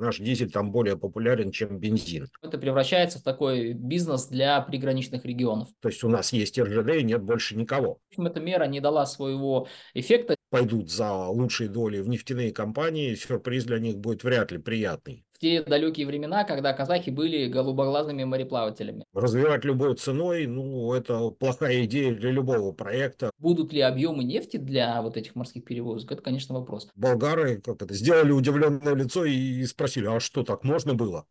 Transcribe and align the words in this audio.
Наш 0.00 0.18
дизель 0.18 0.50
там 0.50 0.72
более 0.72 0.96
популярен, 0.96 1.50
чем 1.50 1.78
бензин. 1.78 2.26
Это 2.42 2.56
превращается 2.56 3.18
в 3.18 3.22
такой 3.22 3.74
бизнес 3.74 4.26
для 4.26 4.60
приграничных 4.62 5.24
регионов. 5.26 5.68
То 5.80 5.88
есть 5.88 6.02
у 6.04 6.08
нас 6.08 6.32
есть 6.32 6.58
РЖД 6.58 6.96
и 6.96 7.02
нет 7.02 7.22
больше 7.22 7.54
никого. 7.54 7.98
В 8.08 8.12
общем, 8.12 8.26
эта 8.26 8.40
мера 8.40 8.64
не 8.64 8.80
дала 8.80 9.04
своего 9.04 9.68
эффекта. 9.92 10.36
Пойдут 10.48 10.90
за 10.90 11.12
лучшие 11.26 11.68
доли 11.68 12.00
в 12.00 12.08
нефтяные 12.08 12.50
компании, 12.50 13.14
сюрприз 13.14 13.64
для 13.64 13.78
них 13.78 13.98
будет 13.98 14.24
вряд 14.24 14.50
ли 14.50 14.58
приятный 14.58 15.24
те 15.40 15.62
далекие 15.62 16.06
времена, 16.06 16.44
когда 16.44 16.72
казахи 16.72 17.10
были 17.10 17.48
голубоглазыми 17.48 18.24
мореплавателями. 18.24 19.04
Развивать 19.12 19.64
любой 19.64 19.96
ценой, 19.96 20.46
ну, 20.46 20.92
это 20.92 21.30
плохая 21.30 21.84
идея 21.86 22.14
для 22.14 22.30
любого 22.30 22.72
проекта. 22.72 23.30
Будут 23.38 23.72
ли 23.72 23.80
объемы 23.80 24.22
нефти 24.22 24.58
для 24.58 25.00
вот 25.02 25.16
этих 25.16 25.34
морских 25.34 25.64
перевозок? 25.64 26.12
Это, 26.12 26.22
конечно, 26.22 26.54
вопрос. 26.54 26.88
Болгары 26.94 27.60
как 27.60 27.82
это, 27.82 27.94
сделали 27.94 28.32
удивленное 28.32 28.94
лицо 28.94 29.24
и 29.24 29.64
спросили, 29.64 30.06
а 30.06 30.20
что, 30.20 30.44
так 30.44 30.62
можно 30.62 30.94
было? 30.94 31.26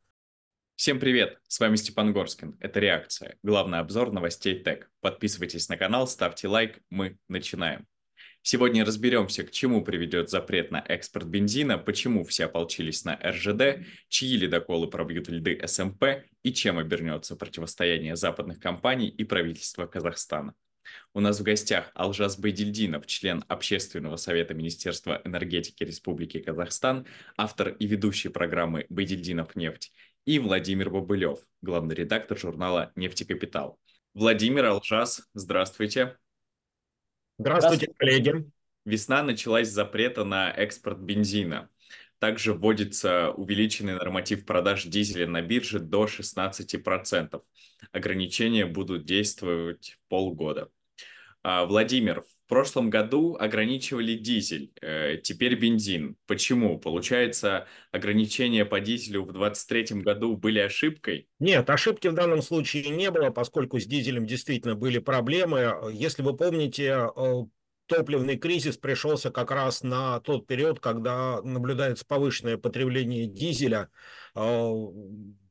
Всем 0.76 1.00
привет! 1.00 1.38
С 1.48 1.60
вами 1.60 1.76
Степан 1.76 2.14
Горскин. 2.14 2.56
Это 2.62 2.80
«Реакция»– 2.80 3.36
главный 3.44 3.80
обзор 3.80 4.14
новостей 4.14 4.58
ТЭК. 4.64 4.90
Подписывайтесь 5.02 5.68
на 5.68 5.76
канал, 5.76 6.08
ставьте 6.08 6.48
лайк. 6.48 6.80
Мы 6.90 7.18
начинаем. 7.28 7.86
Сегодня 8.42 8.86
разберемся, 8.86 9.44
к 9.44 9.52
чему 9.52 9.84
приведет 9.84 10.30
запрет 10.30 10.72
на 10.72 10.84
экспорт 10.88 11.28
бензина, 11.28 11.78
почему 11.78 12.24
все 12.24 12.46
ополчились 12.46 13.04
на 13.04 13.16
РЖД, 13.16 13.86
чьи 14.08 14.38
ледоколы 14.38 14.90
пробьют 14.90 15.28
льды 15.28 15.60
СМП 15.66 16.24
и 16.44 16.54
чем 16.54 16.80
обернется 16.80 17.36
противостояние 17.36 18.16
западных 18.16 18.60
компаний 18.60 19.10
и 19.10 19.24
правительства 19.24 19.86
Казахстана. 19.86 20.56
У 21.14 21.20
нас 21.20 21.40
в 21.40 21.44
гостях 21.44 21.92
Алжас 21.94 22.40
Байдильдинов, 22.40 23.06
член 23.06 23.44
Общественного 23.48 24.16
совета 24.16 24.54
Министерства 24.54 25.22
энергетики 25.24 25.84
Республики 25.84 26.40
Казахстан, 26.40 27.06
автор 27.38 27.70
и 27.70 27.86
ведущий 27.86 28.30
программы 28.30 28.86
«Байдильдинов 28.90 29.56
нефть», 29.56 29.92
и 30.26 30.40
Владимир 30.40 30.90
Бобылев, 30.90 31.40
главный 31.62 31.96
редактор 31.96 32.38
журнала 32.38 32.92
«Нефтекапитал». 32.96 33.80
Владимир 34.14 34.66
Алжас, 34.66 35.22
здравствуйте. 35.34 36.18
Здравствуйте, 37.40 37.88
коллеги. 37.98 38.52
Весна 38.84 39.24
началась 39.24 39.70
с 39.70 39.74
запрета 39.74 40.26
на 40.26 40.52
экспорт 40.52 41.00
бензина. 41.00 41.70
Также 42.20 42.54
вводится 42.54 43.32
увеличенный 43.32 43.94
норматив 43.94 44.46
продаж 44.46 44.84
дизеля 44.84 45.26
на 45.26 45.42
бирже 45.42 45.80
до 45.80 46.06
16%. 46.06 47.42
Ограничения 47.94 48.66
будут 48.66 49.06
действовать 49.06 49.98
полгода. 50.10 50.70
А, 51.42 51.64
Владимир, 51.64 52.26
прошлом 52.50 52.90
году 52.90 53.38
ограничивали 53.40 54.16
дизель, 54.16 54.74
э, 54.82 55.18
теперь 55.24 55.56
бензин. 55.56 56.18
Почему? 56.28 56.78
Получается, 56.78 57.68
ограничения 57.92 58.66
по 58.66 58.82
дизелю 58.82 59.24
в 59.24 59.32
2023 59.32 60.02
году 60.02 60.36
были 60.36 60.60
ошибкой? 60.60 61.30
Нет, 61.40 61.70
ошибки 61.70 62.08
в 62.08 62.14
данном 62.14 62.42
случае 62.42 62.90
не 62.90 63.12
было, 63.12 63.30
поскольку 63.30 63.80
с 63.80 63.86
дизелем 63.86 64.26
действительно 64.26 64.76
были 64.76 64.98
проблемы. 64.98 65.74
Если 65.94 66.24
вы 66.24 66.36
помните, 66.36 67.10
э, 67.16 67.34
топливный 67.86 68.38
кризис 68.38 68.78
пришелся 68.78 69.32
как 69.32 69.52
раз 69.52 69.84
на 69.84 70.20
тот 70.20 70.48
период, 70.48 70.80
когда 70.80 71.42
наблюдается 71.44 72.06
повышенное 72.06 72.58
потребление 72.58 73.28
дизеля 73.28 73.90
э, 74.36 74.74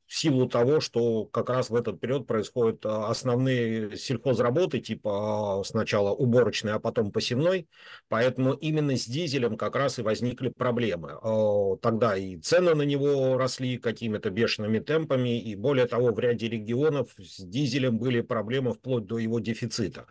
в 0.09 0.15
силу 0.15 0.49
того, 0.49 0.81
что 0.81 1.27
как 1.27 1.51
раз 1.51 1.69
в 1.69 1.75
этот 1.75 2.01
период 2.01 2.27
происходят 2.27 2.85
а, 2.87 3.11
основные 3.11 3.95
сельхозработы, 3.97 4.81
типа 4.81 5.61
а, 5.61 5.65
сначала 5.65 6.13
уборочной, 6.13 6.73
а 6.73 6.79
потом 6.79 7.13
посевной, 7.13 7.69
поэтому 8.09 8.55
именно 8.55 8.97
с 8.97 9.05
дизелем 9.05 9.59
как 9.59 9.77
раз 9.77 9.99
и 9.99 10.03
возникли 10.03 10.49
проблемы. 10.49 11.19
А, 11.23 11.77
тогда 11.77 12.17
и 12.17 12.39
цены 12.39 12.75
на 12.75 12.83
него 12.83 13.37
росли 13.37 13.77
какими-то 13.77 14.31
бешеными 14.31 14.79
темпами, 14.79 15.41
и 15.43 15.55
более 15.55 15.87
того, 15.87 16.13
в 16.13 16.19
ряде 16.19 16.49
регионов 16.49 17.11
с 17.19 17.45
дизелем 17.45 17.99
были 17.99 18.23
проблемы 18.23 18.73
вплоть 18.73 19.05
до 19.05 19.19
его 19.19 19.41
дефицита. 19.41 20.07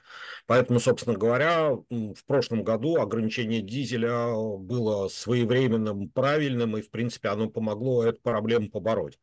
Поэтому, 0.46 0.80
собственно 0.80 1.18
говоря, 1.18 1.72
в 1.72 2.26
прошлом 2.28 2.64
году 2.64 2.98
ограничение 2.98 3.62
дизеля 3.64 4.32
было 4.60 5.08
своевременным, 5.08 6.10
правильным, 6.10 6.78
и, 6.78 6.82
в 6.82 6.92
принципе, 6.92 7.30
оно 7.30 7.50
помогло 7.50 8.04
эту 8.04 8.22
проблему 8.22 8.70
побороть. 8.70 9.18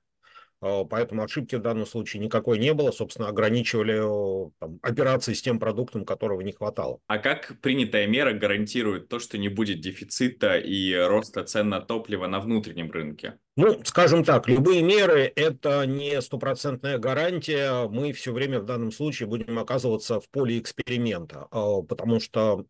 Э, 0.65 0.85
поэтому 0.89 1.23
ошибки 1.23 1.57
в 1.57 1.61
данном 1.61 1.87
случае 1.87 2.23
никакой 2.23 2.59
не 2.59 2.73
было. 2.73 2.91
Собственно, 2.91 3.29
ограничивали 3.29 4.01
там, 4.59 4.79
операции 4.83 5.35
с 5.35 5.43
тем 5.43 5.59
продуктом, 5.59 6.07
которого 6.07 6.41
не 6.41 6.53
хватало. 6.53 7.01
А 7.07 7.19
как 7.19 7.61
принятая 7.61 8.07
мера 8.07 8.33
гарантирует 8.33 9.09
то, 9.09 9.19
что 9.19 9.37
не 9.37 9.49
будет 9.49 9.81
дефицита 9.81 10.57
и 10.57 10.95
роста 10.95 11.45
цен 11.45 11.69
на 11.69 11.81
топливо 11.81 12.27
на 12.27 12.41
внутреннем 12.41 12.91
рынке? 12.91 13.39
Ну, 13.57 13.79
скажем 13.85 14.25
так, 14.25 14.49
любые 14.49 14.83
меры– 14.83 15.31
это 15.37 15.85
не 15.87 16.21
стопроцентная 16.23 16.99
гарантия. 16.99 17.87
Мы 17.89 18.13
все 18.13 18.33
время 18.33 18.61
в 18.61 18.65
данном 18.65 18.91
случае 18.91 19.29
будем 19.29 19.59
оказываться 19.59 20.19
в 20.19 20.29
поле 20.31 20.59
эксперимента, 20.59 21.47
э, 21.53 21.83
потому 21.87 22.21
что, 22.21 22.65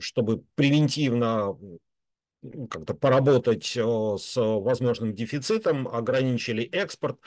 чтобы 0.00 0.42
превентивно 0.54 1.56
как-то 2.70 2.94
поработать 2.94 3.76
э, 3.76 4.16
с 4.18 4.36
возможным 4.36 5.14
дефицитом, 5.14 5.86
ограничили 5.86 6.64
экспорт, 6.64 7.18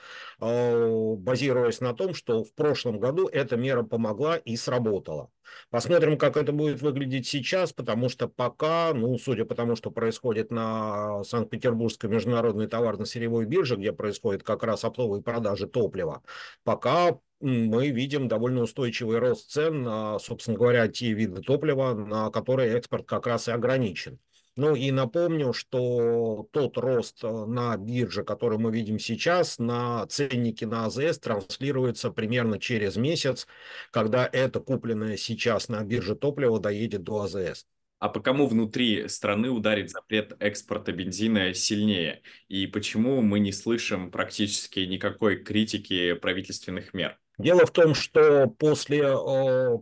э, 0.42 1.16
базируясь 1.18 1.80
на 1.80 1.94
том, 1.94 2.14
что 2.14 2.44
в 2.44 2.54
прошлом 2.54 3.00
году 3.00 3.28
эта 3.28 3.56
мера 3.56 3.84
помогла 3.84 4.38
и 4.38 4.58
сработала. 4.58 5.30
Посмотрим, 5.70 6.18
как 6.18 6.38
это 6.38 6.52
будет 6.52 6.82
выглядеть 6.82 7.28
сейчас, 7.28 7.72
потому 7.72 8.10
что 8.10 8.28
пока, 8.28 8.94
ну, 8.94 9.18
судя 9.18 9.46
по 9.46 9.56
тому, 9.56 9.76
что 9.76 9.90
происходит 9.90 10.52
на 10.52 11.24
Санкт-Петербургской 11.24 12.10
международной 12.10 12.68
товарно-сырьевой 12.68 13.46
бирже, 13.46 13.78
где 13.78 13.94
происходит 13.94 14.44
как 14.44 14.64
раз 14.64 14.84
оптовые 14.84 15.22
продажи 15.22 15.68
топлива, 15.68 16.24
пока 16.64 17.20
мы 17.40 17.90
видим 17.90 18.28
довольно 18.28 18.62
устойчивый 18.62 19.20
рост 19.20 19.52
цен 19.52 19.84
на, 19.84 20.20
собственно 20.20 20.58
говоря, 20.58 20.88
те 20.88 21.14
виды 21.14 21.42
топлива, 21.42 21.94
на 21.94 22.32
которые 22.32 22.74
экспорт 22.74 23.06
как 23.06 23.28
раз 23.28 23.48
и 23.48 23.52
ограничен. 23.52 24.20
Ну 24.58 24.74
и 24.74 24.90
напомню, 24.92 25.52
что 25.52 26.48
тот 26.52 26.78
рост 26.78 27.22
э, 27.24 27.28
на 27.28 27.76
бирже, 27.76 28.24
который 28.24 28.58
мы 28.58 28.72
видим 28.72 29.00
сейчас, 29.00 29.60
на 29.60 30.08
ценнике 30.08 30.66
на 30.66 30.86
АЗС 30.86 31.20
транслируется 31.20 32.10
примерно 32.10 32.58
через 32.58 32.96
месяц, 32.96 33.48
когда 33.92 34.30
это 34.32 34.62
купленное 34.62 35.18
сейчас 35.18 35.68
на 35.68 35.84
бирже 35.84 36.16
топливо 36.16 36.62
доедет 36.62 37.04
до 37.04 37.24
АЗС. 37.24 37.66
А 38.00 38.08
по 38.08 38.22
кому 38.22 38.48
внутри 38.48 39.10
страны 39.10 39.50
ударит 39.50 39.90
запрет 39.90 40.38
экспорта 40.40 40.94
бензина 40.94 41.54
сильнее? 41.54 42.22
И 42.48 42.66
почему 42.68 43.22
мы 43.22 43.40
не 43.40 43.52
слышим 43.52 44.10
практически 44.10 44.82
никакой 44.82 45.44
критики 45.44 46.14
правительственных 46.14 46.94
мер? 46.94 47.20
Дело 47.38 47.66
в 47.66 47.72
том, 47.72 47.96
что 47.96 48.48
после 48.48 49.02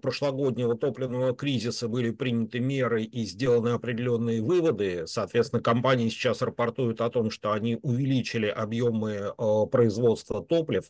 прошлогоднего 0.01 0.75
топливного 0.75 1.35
кризиса 1.35 1.87
были 1.87 2.09
приняты 2.09 2.59
меры 2.59 3.03
и 3.03 3.25
сделаны 3.25 3.69
определенные 3.69 4.41
выводы. 4.41 5.05
Соответственно, 5.05 5.61
компании 5.61 6.09
сейчас 6.09 6.41
рапортуют 6.41 6.99
о 7.01 7.09
том, 7.09 7.29
что 7.29 7.51
они 7.51 7.77
увеличили 7.83 8.47
объемы 8.47 9.33
производства 9.71 10.43
топлив. 10.43 10.85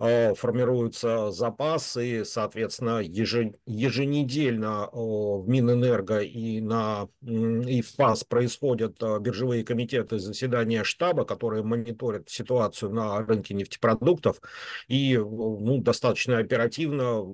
Э, 0.00 0.32
формируются 0.34 1.32
запасы, 1.32 2.24
соответственно, 2.24 3.00
еженедельно 3.00 4.88
в 4.92 5.48
Минэнерго 5.48 6.20
и, 6.20 6.60
на, 6.60 7.08
и 7.20 7.82
в 7.82 7.96
ФАС 7.96 8.22
происходят 8.22 9.02
э, 9.02 9.18
биржевые 9.18 9.64
комитеты 9.64 10.20
заседания 10.20 10.84
штаба, 10.84 11.24
которые 11.24 11.64
мониторят 11.64 12.28
ситуацию 12.28 12.92
на 12.92 13.18
рынке 13.26 13.54
нефтепродуктов 13.54 14.40
и 14.86 15.18
ну, 15.18 15.78
достаточно 15.78 16.38
оперативно 16.38 17.24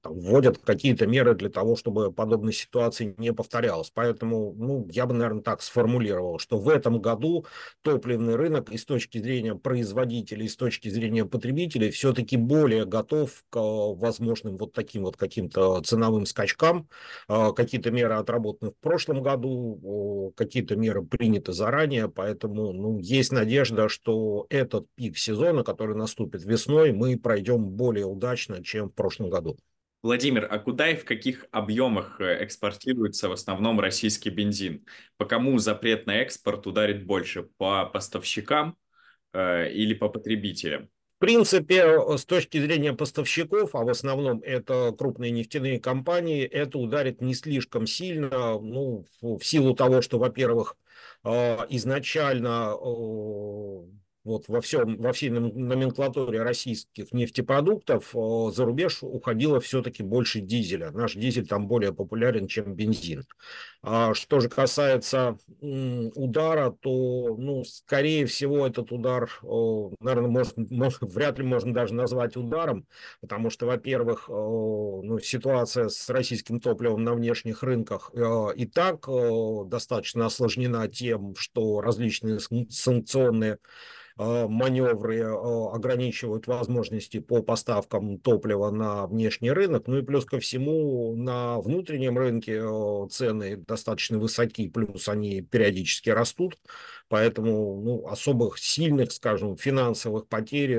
там, 0.00 0.14
вводят 0.14 0.58
какие-то 0.58 1.08
меры 1.08 1.34
для 1.34 1.50
того, 1.50 1.74
чтобы 1.74 2.12
подобной 2.12 2.52
ситуации 2.52 3.16
не 3.18 3.32
повторялось. 3.32 3.90
Поэтому 3.92 4.54
ну, 4.56 4.86
я 4.92 5.06
бы, 5.06 5.14
наверное, 5.14 5.42
так 5.42 5.60
сформулировал, 5.60 6.38
что 6.38 6.56
в 6.56 6.68
этом 6.68 7.00
году 7.00 7.46
топливный 7.82 8.36
рынок 8.36 8.70
и 8.70 8.78
с 8.78 8.84
точки 8.84 9.18
зрения 9.18 9.56
производителей, 9.56 10.46
и 10.46 10.48
с 10.48 10.54
точки 10.56 10.88
зрения 10.88 11.24
потребителей, 11.24 11.63
потребителей 11.64 11.90
все-таки 11.90 12.36
более 12.36 12.84
готов 12.84 13.42
к 13.50 13.56
э, 13.56 13.60
возможным 13.60 14.56
вот 14.56 14.72
таким 14.72 15.04
вот 15.04 15.16
каким-то 15.16 15.80
ценовым 15.82 16.26
скачкам. 16.26 16.88
Э, 17.28 17.52
какие-то 17.54 17.90
меры 17.90 18.14
отработаны 18.14 18.70
в 18.70 18.76
прошлом 18.76 19.22
году, 19.22 20.32
какие-то 20.36 20.76
меры 20.76 21.02
приняты 21.04 21.52
заранее, 21.52 22.08
поэтому 22.08 22.72
ну, 22.72 22.98
есть 22.98 23.32
надежда, 23.32 23.88
что 23.88 24.46
этот 24.50 24.86
пик 24.94 25.16
сезона, 25.18 25.64
который 25.64 25.96
наступит 25.96 26.44
весной, 26.44 26.92
мы 26.92 27.18
пройдем 27.18 27.64
более 27.64 28.06
удачно, 28.06 28.62
чем 28.62 28.88
в 28.88 28.94
прошлом 28.94 29.30
году. 29.30 29.56
Владимир, 30.02 30.46
а 30.50 30.58
куда 30.58 30.90
и 30.90 30.96
в 30.96 31.06
каких 31.06 31.46
объемах 31.50 32.20
э, 32.20 32.44
экспортируется 32.44 33.28
в 33.28 33.32
основном 33.32 33.80
российский 33.80 34.28
бензин? 34.28 34.84
По 35.16 35.24
кому 35.24 35.58
запрет 35.58 36.06
на 36.06 36.16
экспорт 36.16 36.66
ударит 36.66 37.06
больше? 37.06 37.44
По 37.56 37.86
поставщикам 37.86 38.76
э, 39.32 39.72
или 39.72 39.94
по 39.94 40.10
потребителям? 40.10 40.90
Принципе, 41.18 41.84
э, 41.84 42.18
с 42.18 42.24
точки 42.24 42.60
зрения 42.60 42.92
поставщиков, 42.92 43.74
а 43.74 43.84
в 43.84 43.88
основном 43.88 44.40
это 44.42 44.94
крупные 44.96 45.30
нефтяные 45.30 45.80
компании, 45.80 46.44
это 46.44 46.78
ударит 46.78 47.20
не 47.20 47.34
слишком 47.34 47.86
сильно, 47.86 48.58
ну, 48.58 49.06
в 49.20 49.40
силу 49.42 49.74
того, 49.74 50.02
что, 50.02 50.18
во-первых, 50.18 50.76
изначально 51.70 52.76
вот 54.24 54.48
во, 54.48 54.62
всем, 54.62 54.96
во 54.96 55.12
всей 55.12 55.28
номенклатуре 55.28 56.42
российских 56.42 57.12
нефтепродуктов 57.12 58.10
за 58.12 58.64
рубеж 58.64 58.98
уходило 59.02 59.60
все-таки 59.60 60.02
больше 60.02 60.40
дизеля. 60.40 60.90
Наш 60.90 61.14
дизель 61.14 61.46
там 61.46 61.68
более 61.68 61.92
популярен, 61.92 62.48
чем 62.48 62.74
бензин. 62.74 63.24
А 63.82 64.14
что 64.14 64.40
же 64.40 64.48
касается 64.48 65.36
удара, 65.60 66.70
то, 66.70 67.36
ну, 67.36 67.64
скорее 67.64 68.24
всего, 68.24 68.66
этот 68.66 68.92
удар, 68.92 69.30
наверное, 69.42 70.30
может, 70.30 70.56
может, 70.56 71.02
вряд 71.02 71.38
ли 71.38 71.44
можно 71.44 71.74
даже 71.74 71.92
назвать 71.92 72.36
ударом, 72.36 72.86
потому 73.20 73.50
что, 73.50 73.66
во-первых, 73.66 74.28
ну, 74.28 75.18
ситуация 75.22 75.88
с 75.90 76.08
российским 76.08 76.60
топливом 76.60 77.04
на 77.04 77.12
внешних 77.12 77.62
рынках 77.62 78.10
и 78.56 78.66
так 78.66 79.06
достаточно 79.66 80.26
осложнена 80.26 80.88
тем, 80.88 81.34
что 81.36 81.82
различные 81.82 82.38
санкционные 82.70 83.58
маневры 84.16 85.18
э, 85.18 85.24
ограничивают 85.72 86.46
возможности 86.46 87.18
по 87.18 87.42
поставкам 87.42 88.18
топлива 88.18 88.70
на 88.70 89.06
внешний 89.06 89.50
рынок. 89.50 89.88
Ну 89.88 89.98
и 89.98 90.02
плюс 90.02 90.24
ко 90.24 90.38
всему 90.38 91.16
на 91.16 91.60
внутреннем 91.60 92.16
рынке 92.16 92.60
э, 92.62 93.08
цены 93.10 93.56
достаточно 93.56 94.18
высоки, 94.18 94.68
плюс 94.68 95.08
они 95.08 95.42
периодически 95.42 96.10
растут. 96.10 96.56
Поэтому 97.08 97.80
ну, 97.82 98.06
особых 98.06 98.58
сильных, 98.58 99.12
скажем, 99.12 99.56
финансовых 99.56 100.28
потерь 100.28 100.78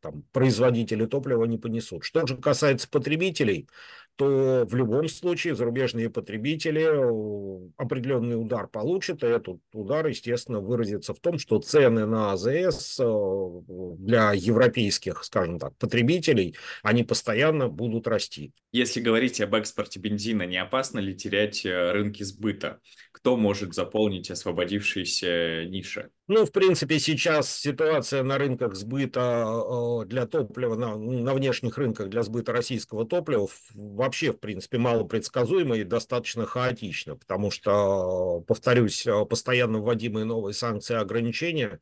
там, 0.00 0.24
производители 0.32 1.06
топлива 1.06 1.44
не 1.44 1.58
понесут. 1.58 2.04
Что 2.04 2.26
же 2.26 2.36
касается 2.36 2.88
потребителей, 2.88 3.68
то 4.16 4.66
в 4.66 4.74
любом 4.74 5.08
случае 5.08 5.54
зарубежные 5.54 6.08
потребители 6.10 6.82
э, 6.82 7.70
определенный 7.76 8.40
удар 8.40 8.66
получат, 8.66 9.22
и 9.22 9.26
этот 9.26 9.60
удар, 9.72 10.06
естественно, 10.06 10.60
выразится 10.60 11.12
в 11.12 11.20
том, 11.20 11.38
что 11.38 11.60
цены 11.60 12.06
на 12.06 12.32
АЗС 12.32 12.98
э, 13.00 13.60
для 13.98 14.32
европейских, 14.32 15.22
скажем 15.22 15.58
так, 15.58 15.76
потребителей, 15.76 16.56
они 16.82 17.04
постоянно 17.04 17.68
будут 17.68 18.06
расти. 18.06 18.52
Если 18.72 19.00
говорить 19.00 19.40
об 19.40 19.54
экспорте 19.54 20.00
бензина, 20.00 20.44
не 20.44 20.56
опасно 20.56 20.98
ли 20.98 21.14
терять 21.14 21.66
э, 21.66 21.92
рынки 21.92 22.22
сбыта? 22.22 22.80
Кто 23.12 23.36
может 23.36 23.74
заполнить 23.74 24.30
освободившиеся 24.30 25.66
ниши? 25.66 26.10
Ну, 26.28 26.44
в 26.44 26.50
принципе, 26.50 26.98
сейчас 26.98 27.54
ситуация 27.54 28.24
на 28.24 28.36
рынках 28.36 28.74
сбыта 28.74 30.04
для 30.06 30.26
топлива, 30.26 30.74
на, 30.74 30.96
на 30.96 31.34
внешних 31.34 31.78
рынках 31.78 32.08
для 32.08 32.24
сбыта 32.24 32.52
российского 32.52 33.06
топлива 33.06 33.46
вообще, 33.74 34.32
в 34.32 34.40
принципе, 34.40 34.78
мало 34.78 35.04
предсказуема 35.04 35.76
и 35.76 35.84
достаточно 35.84 36.44
хаотична, 36.44 37.14
потому 37.14 37.52
что, 37.52 38.40
повторюсь, 38.48 39.06
постоянно 39.30 39.78
вводимые 39.78 40.24
новые 40.24 40.52
санкции 40.52 40.94
и 40.94 40.96
ограничения 40.96 41.78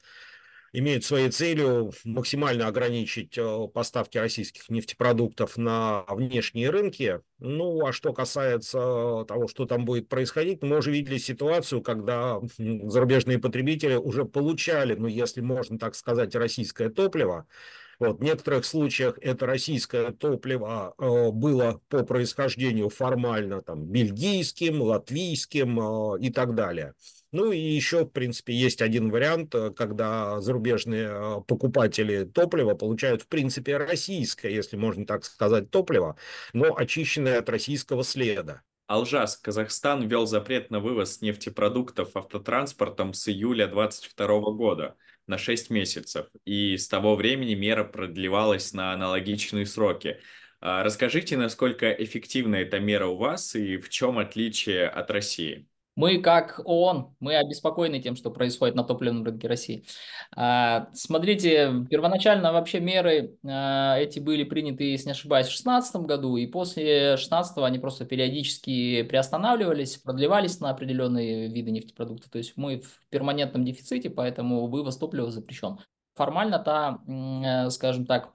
имеют 0.75 1.05
своей 1.05 1.31
целью 1.31 1.93
максимально 2.05 2.67
ограничить 2.67 3.39
поставки 3.73 4.19
российских 4.19 4.69
нефтепродуктов 4.69 5.57
на 5.57 6.05
внешние 6.09 6.69
рынки. 6.69 7.21
Ну, 7.39 7.87
а 7.87 7.93
что 7.93 8.13
касается 8.13 9.25
того, 9.29 9.47
что 9.47 9.67
там 9.67 9.85
будет 9.85 10.09
происходить, 10.09 10.63
мы 10.63 10.79
уже 10.79 10.91
видели 10.91 11.19
ситуацию, 11.19 11.81
когда 11.81 12.41
зарубежные 12.59 13.39
потребители 13.39 13.95
уже 13.95 14.25
получали, 14.25 14.95
ну, 14.95 15.07
если 15.07 15.41
можно 15.41 15.79
так 15.79 15.95
сказать, 15.95 16.35
российское 16.35 16.91
топливо, 16.91 17.47
вот, 18.01 18.19
в 18.19 18.23
некоторых 18.23 18.65
случаях 18.65 19.19
это 19.21 19.47
российское 19.47 20.11
топливо 20.11 20.95
э, 20.99 21.31
было 21.31 21.81
по 21.89 22.03
происхождению 22.03 22.89
формально 22.89 23.63
там, 23.63 23.85
бельгийским, 23.85 24.83
латвийским 24.83 25.79
э, 26.15 26.21
и 26.21 26.31
так 26.33 26.55
далее. 26.55 26.95
Ну 27.35 27.51
и 27.51 27.59
еще, 27.59 28.05
в 28.05 28.11
принципе, 28.11 28.55
есть 28.55 28.81
один 28.81 29.11
вариант, 29.11 29.57
э, 29.57 29.73
когда 29.73 30.41
зарубежные 30.41 31.09
э, 31.11 31.41
покупатели 31.49 32.23
топлива 32.23 32.77
получают, 32.77 33.23
в 33.23 33.27
принципе, 33.27 33.77
российское, 33.77 34.55
если 34.55 34.77
можно 34.77 35.05
так 35.05 35.25
сказать, 35.25 35.69
топливо, 35.69 36.17
но 36.53 36.77
очищенное 36.77 37.41
от 37.41 37.49
российского 37.49 38.05
следа. 38.05 38.63
Алжас, 38.87 39.37
Казахстан 39.37 40.07
ввел 40.07 40.27
запрет 40.27 40.71
на 40.71 40.79
вывоз 40.79 41.23
нефтепродуктов 41.23 42.17
автотранспортом 42.17 43.13
с 43.13 43.29
июля 43.29 43.67
2022 43.67 44.53
года 44.53 44.97
на 45.27 45.37
6 45.37 45.71
месяцев, 45.71 46.29
и 46.45 46.77
с 46.77 46.87
того 46.87 47.17
времени 47.17 47.55
мера 47.55 47.83
продлевалась 47.83 48.73
на 48.75 48.93
аналогичные 48.93 49.67
сроки. 49.67 50.21
А, 50.61 50.85
расскажите, 50.85 51.37
насколько 51.37 51.91
эффективна 51.91 52.55
эта 52.55 52.79
мера 52.79 53.09
у 53.09 53.17
вас 53.17 53.57
и 53.57 53.77
в 53.79 53.89
чем 53.89 54.19
отличие 54.19 54.87
от 54.87 55.11
России? 55.11 55.67
Мы, 55.97 56.19
как 56.19 56.61
ООН, 56.65 57.15
мы 57.21 57.37
обеспокоены 57.37 58.01
тем, 58.01 58.17
что 58.17 58.31
происходит 58.31 58.75
на 58.75 58.83
топливном 58.83 59.25
рынке 59.25 59.47
России. 59.47 59.85
А, 60.35 60.89
смотрите, 60.93 61.87
первоначально 61.89 62.53
вообще 62.53 62.81
меры 62.81 63.39
а, 63.45 63.97
эти 63.99 64.19
были 64.19 64.43
приняты, 64.43 64.85
если 64.85 65.07
не 65.07 65.13
ошибаюсь, 65.13 65.47
в 65.47 65.51
2016 65.51 65.97
году, 66.03 66.37
и 66.37 66.47
после 66.47 67.11
2016 67.11 67.59
они 67.59 67.79
просто 67.79 68.05
периодически 68.05 69.03
приостанавливались, 69.05 69.99
продлевались 69.99 70.59
на 70.59 70.71
определенные 70.71 71.49
виды 71.49 71.71
нефтепродуктов. 71.71 72.31
То 72.31 72.39
есть 72.39 72.55
мы 72.57 72.81
в 72.81 73.01
перманентном 73.11 73.65
дефиците, 73.65 74.11
поэтому 74.11 74.67
вывоз 74.67 74.97
топлива 74.97 75.31
запрещен. 75.31 75.79
Формально 76.17 76.59
та, 76.59 77.01
э, 77.07 77.71
скажем 77.71 78.07
так, 78.07 78.33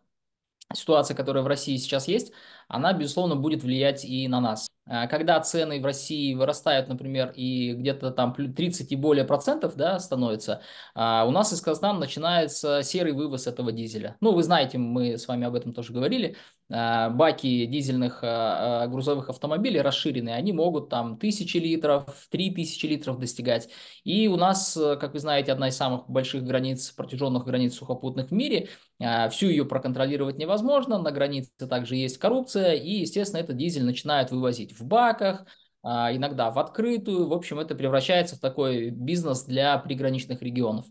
ситуация, 0.73 1.15
которая 1.15 1.44
в 1.44 1.47
России 1.47 1.77
сейчас 1.77 2.07
есть, 2.07 2.31
она, 2.67 2.94
безусловно, 2.94 3.35
будет 3.35 3.63
влиять 3.63 4.06
и 4.06 4.27
на 4.27 4.39
нас. 4.39 4.69
А, 4.89 5.06
когда 5.07 5.39
цены 5.39 5.80
в 5.80 5.86
России 5.86 6.33
вырастают, 6.33 6.88
например, 6.88 7.31
и 7.36 7.74
где-то 7.74 8.09
там 8.09 8.33
30 8.33 8.91
и 8.91 8.95
более 8.95 9.24
процентов 9.24 9.75
да, 9.75 10.00
становится, 10.00 10.62
а, 10.95 11.25
у 11.27 11.31
нас 11.31 11.53
из 11.53 11.62
Казахстана 11.62 12.00
начинается 12.00 12.81
серый 12.81 13.13
вывоз 13.13 13.45
этого 13.45 13.71
дизеля. 13.71 14.18
Ну, 14.19 14.31
вы 14.31 14.41
знаете, 14.41 14.80
мы 14.80 15.19
с 15.19 15.27
вами 15.27 15.45
об 15.45 15.53
этом 15.53 15.74
тоже 15.74 15.94
говорили, 15.94 16.36
а, 16.71 17.09
баки 17.12 17.68
дизельных 17.68 18.24
грузовых 18.89 19.30
автомобилей 19.30 19.81
расширенные, 19.81 20.36
они 20.36 20.53
могут 20.53 20.89
там 20.89 21.18
тысячи 21.18 21.57
литров, 21.57 22.06
три 22.31 22.51
тысячи 22.51 22.88
литров 22.88 23.19
достигать. 23.19 23.69
И 24.03 24.27
у 24.27 24.38
нас, 24.38 24.75
как 25.00 25.13
вы 25.13 25.19
знаете, 25.19 25.51
одна 25.51 25.68
из 25.68 25.77
самых 25.77 26.09
больших 26.09 26.44
границ, 26.44 26.89
протяженных 26.92 27.45
границ 27.45 27.75
сухопутных 27.75 28.30
в 28.30 28.31
мире, 28.31 28.69
всю 29.30 29.47
ее 29.47 29.65
проконтролировать 29.65 30.38
невозможно, 30.38 30.97
на 30.97 31.12
границе 31.12 31.68
также 31.68 31.95
есть 31.95 32.18
коррупция, 32.18 32.74
и, 32.74 33.00
естественно, 33.00 33.39
этот 33.39 33.56
дизель 33.56 33.85
начинают 33.85 34.31
вывозить 34.31 34.78
в 34.79 34.85
баках, 34.85 35.45
а, 35.83 36.13
иногда 36.15 36.51
в 36.51 36.59
открытую. 36.59 37.27
В 37.27 37.33
общем, 37.33 37.59
это 37.59 37.75
превращается 37.75 38.35
в 38.35 38.39
такой 38.39 38.89
бизнес 38.89 39.43
для 39.43 39.77
приграничных 39.77 40.41
регионов. 40.41 40.85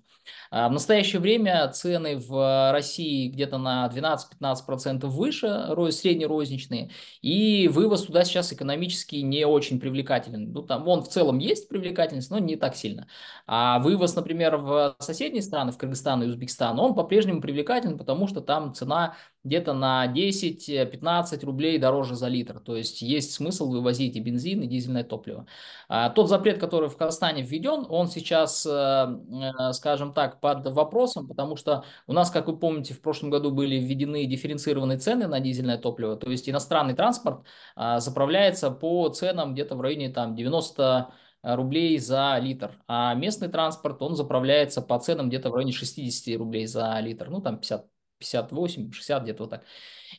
А, 0.50 0.68
в 0.68 0.72
настоящее 0.72 1.20
время 1.20 1.68
цены 1.68 2.16
в 2.16 2.72
России 2.72 3.28
где-то 3.28 3.58
на 3.58 3.88
12-15% 3.88 5.06
выше, 5.06 5.48
среднерозничные, 5.90 6.90
и 7.22 7.68
вывоз 7.68 8.04
туда 8.04 8.24
сейчас 8.24 8.52
экономически 8.52 9.16
не 9.16 9.46
очень 9.46 9.80
привлекателен. 9.80 10.52
Ну, 10.52 10.62
там 10.62 10.86
он 10.88 11.02
в 11.02 11.08
целом 11.08 11.38
есть 11.38 11.68
привлекательность, 11.68 12.30
но 12.30 12.38
не 12.38 12.56
так 12.56 12.76
сильно. 12.76 13.08
А 13.46 13.78
вывоз, 13.78 14.14
например, 14.14 14.56
в 14.56 14.96
соседние 14.98 15.42
страны, 15.42 15.72
в 15.72 15.78
Кыргызстан 15.78 16.22
и 16.22 16.26
Узбекистан, 16.26 16.78
он 16.78 16.94
по-прежнему 16.94 17.40
привлекателен, 17.40 17.98
потому 17.98 18.26
что 18.26 18.40
там 18.40 18.74
цена 18.74 19.14
где-то 19.44 19.72
на 19.72 20.06
10-15 20.06 21.44
рублей 21.44 21.78
дороже 21.78 22.14
за 22.16 22.28
литр. 22.28 22.60
То 22.60 22.76
есть 22.76 23.02
есть 23.02 23.32
смысл 23.32 23.70
вывозить 23.70 24.16
и 24.16 24.20
бензин, 24.20 24.62
и 24.62 24.66
дизельное 24.66 25.04
топливо. 25.04 25.46
А, 25.88 26.10
тот 26.10 26.28
запрет, 26.28 26.58
который 26.58 26.88
в 26.88 26.96
Казахстане 26.96 27.42
введен, 27.42 27.86
он 27.88 28.08
сейчас, 28.08 28.66
э, 28.66 28.70
э, 28.70 29.72
скажем 29.72 30.12
так, 30.12 30.37
под 30.40 30.66
вопросом, 30.66 31.28
потому 31.28 31.56
что 31.56 31.84
у 32.06 32.12
нас, 32.12 32.30
как 32.30 32.46
вы 32.46 32.56
помните, 32.58 32.94
в 32.94 33.00
прошлом 33.00 33.30
году 33.30 33.50
были 33.50 33.76
введены 33.76 34.24
дифференцированные 34.26 34.98
цены 34.98 35.26
на 35.26 35.40
дизельное 35.40 35.78
топливо. 35.78 36.16
То 36.16 36.30
есть 36.30 36.48
иностранный 36.48 36.94
транспорт 36.94 37.44
а, 37.76 38.00
заправляется 38.00 38.70
по 38.70 39.08
ценам 39.08 39.54
где-то 39.54 39.76
в 39.76 39.80
районе 39.80 40.10
там 40.10 40.34
90 40.34 41.12
рублей 41.42 41.98
за 41.98 42.36
литр, 42.40 42.72
а 42.88 43.14
местный 43.14 43.48
транспорт, 43.48 44.02
он 44.02 44.16
заправляется 44.16 44.82
по 44.82 44.98
ценам 44.98 45.28
где-то 45.28 45.50
в 45.50 45.54
районе 45.54 45.72
60 45.72 46.36
рублей 46.36 46.66
за 46.66 46.98
литр, 47.00 47.30
ну 47.30 47.40
там 47.40 47.58
50 47.58 47.86
58, 48.18 48.92
60, 48.92 49.22
где-то 49.22 49.42
вот 49.44 49.50
так. 49.50 49.64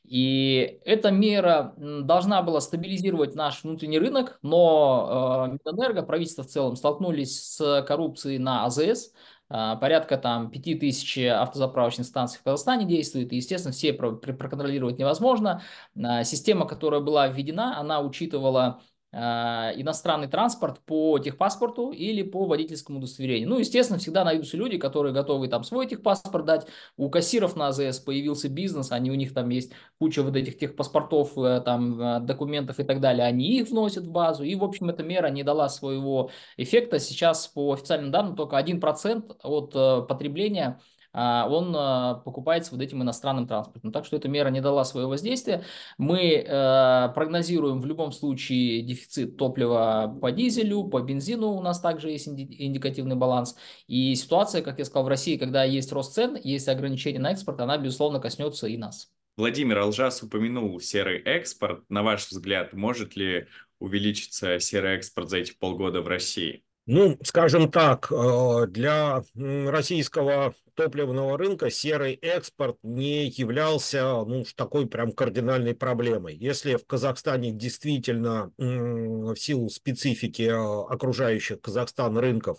И 0.03 0.79
эта 0.85 1.11
мера 1.11 1.73
должна 1.77 2.41
была 2.41 2.61
стабилизировать 2.61 3.35
наш 3.35 3.63
внутренний 3.63 3.99
рынок, 3.99 4.39
но 4.41 5.47
э, 5.49 5.57
Минэнерго, 5.71 6.03
правительство 6.03 6.43
в 6.43 6.47
целом, 6.47 6.75
столкнулись 6.75 7.41
с 7.41 7.83
коррупцией 7.83 8.39
на 8.39 8.65
АЗС, 8.65 9.13
порядка 9.49 10.17
там 10.17 10.51
5000 10.51 11.17
автозаправочных 11.27 12.05
станций 12.05 12.39
в 12.39 12.43
Казахстане 12.43 12.85
действует, 12.85 13.33
и, 13.33 13.37
естественно, 13.37 13.73
все 13.73 13.93
про- 13.93 14.11
проконтролировать 14.11 14.99
невозможно. 14.99 15.61
Э, 15.95 16.23
система, 16.23 16.67
которая 16.67 17.01
была 17.01 17.27
введена, 17.27 17.79
она 17.79 18.01
учитывала 18.01 18.59
а, 18.69 18.79
иностранный 19.11 20.27
транспорт 20.27 20.79
по 20.85 21.17
техпаспорту 21.17 21.91
или 21.91 22.21
по 22.21 22.45
водительскому 22.45 22.99
удостоверению. 22.99 23.49
Ну, 23.49 23.57
естественно, 23.57 23.97
всегда 23.97 24.23
найдутся 24.23 24.55
люди, 24.55 24.77
которые 24.77 25.13
готовы 25.13 25.47
там 25.47 25.63
свой 25.63 25.87
техпаспорт 25.87 26.45
дать. 26.45 26.67
У 26.95 27.09
кассиров 27.09 27.55
на 27.55 27.67
АЗС 27.67 27.99
появился 27.99 28.49
бизнес, 28.49 28.91
они 28.91 29.09
у 29.09 29.15
них 29.15 29.33
там 29.33 29.49
есть 29.49 29.71
куча 29.97 30.21
вот 30.21 30.35
этих 30.35 30.57
техпаспортов, 30.57 31.37
э, 31.37 31.61
там 31.61 31.99
э, 32.01 32.19
документов 32.19 32.79
и 32.79 32.83
так 32.83 32.99
далее. 32.99 33.25
Они 33.25 33.59
их 33.59 33.69
вносят 33.69 34.03
в 34.05 34.11
базу. 34.11 34.43
И, 34.43 34.55
в 34.55 34.63
общем, 34.63 34.89
эта 34.89 35.03
мера 35.03 35.27
не 35.27 35.43
дала 35.43 35.69
своего 35.69 36.31
эффекта. 36.57 36.99
Сейчас 36.99 37.47
по 37.47 37.73
официальным 37.73 38.11
данным 38.11 38.35
только 38.35 38.57
1% 38.59 39.35
от 39.43 39.71
э, 39.75 40.05
потребления 40.07 40.79
он 41.13 41.73
а, 41.75 42.15
покупается 42.15 42.71
вот 42.71 42.81
этим 42.81 43.01
иностранным 43.01 43.47
транспортом. 43.47 43.91
Так 43.91 44.05
что 44.05 44.15
эта 44.15 44.27
мера 44.27 44.49
не 44.49 44.61
дала 44.61 44.83
своего 44.83 45.09
воздействия. 45.09 45.63
Мы 45.97 46.35
э, 46.35 47.09
прогнозируем 47.15 47.81
в 47.81 47.85
любом 47.85 48.11
случае 48.11 48.81
дефицит 48.83 49.37
топлива 49.37 50.17
по 50.21 50.31
дизелю, 50.31 50.83
по 50.83 51.01
бензину 51.01 51.49
у 51.53 51.61
нас 51.61 51.79
также 51.79 52.11
есть 52.11 52.27
индикативный 52.27 53.15
баланс. 53.15 53.55
И 53.87 54.13
ситуация, 54.15 54.61
как 54.61 54.77
я 54.79 54.85
сказал, 54.85 55.05
в 55.05 55.07
России, 55.07 55.37
когда 55.37 55.63
есть 55.63 55.91
рост 55.91 56.13
цен, 56.13 56.37
есть 56.43 56.67
ограничения 56.67 57.19
на 57.19 57.31
экспорт, 57.31 57.59
она, 57.61 57.77
безусловно, 57.77 58.19
коснется 58.19 58.67
и 58.67 58.77
нас. 58.77 59.09
Владимир 59.37 59.79
Алжас 59.79 60.21
упомянул 60.21 60.79
серый 60.79 61.19
экспорт. 61.19 61.89
На 61.89 62.03
ваш 62.03 62.29
взгляд, 62.29 62.73
может 62.73 63.15
ли 63.15 63.47
увеличиться 63.79 64.59
серый 64.59 64.95
экспорт 64.97 65.29
за 65.29 65.37
эти 65.37 65.53
полгода 65.57 66.01
в 66.01 66.07
России? 66.07 66.63
Ну, 66.91 67.19
скажем 67.21 67.69
так, 67.69 68.11
э, 68.11 68.65
для 68.67 69.21
российского 69.35 70.55
топливного 70.73 71.37
рынка 71.37 71.69
серый 71.69 72.13
экспорт 72.13 72.77
не 72.81 73.27
являлся 73.27 74.23
ну, 74.25 74.43
такой 74.55 74.87
прям 74.87 75.11
кардинальной 75.11 75.75
проблемой. 75.75 76.35
Если 76.35 76.77
в 76.77 76.87
Казахстане 76.87 77.51
действительно 77.51 78.51
в 78.57 79.35
силу 79.35 79.69
специфики 79.69 80.41
э, 80.41 80.55
окружающих 80.91 81.61
Казахстан 81.61 82.17
рынков, 82.17 82.57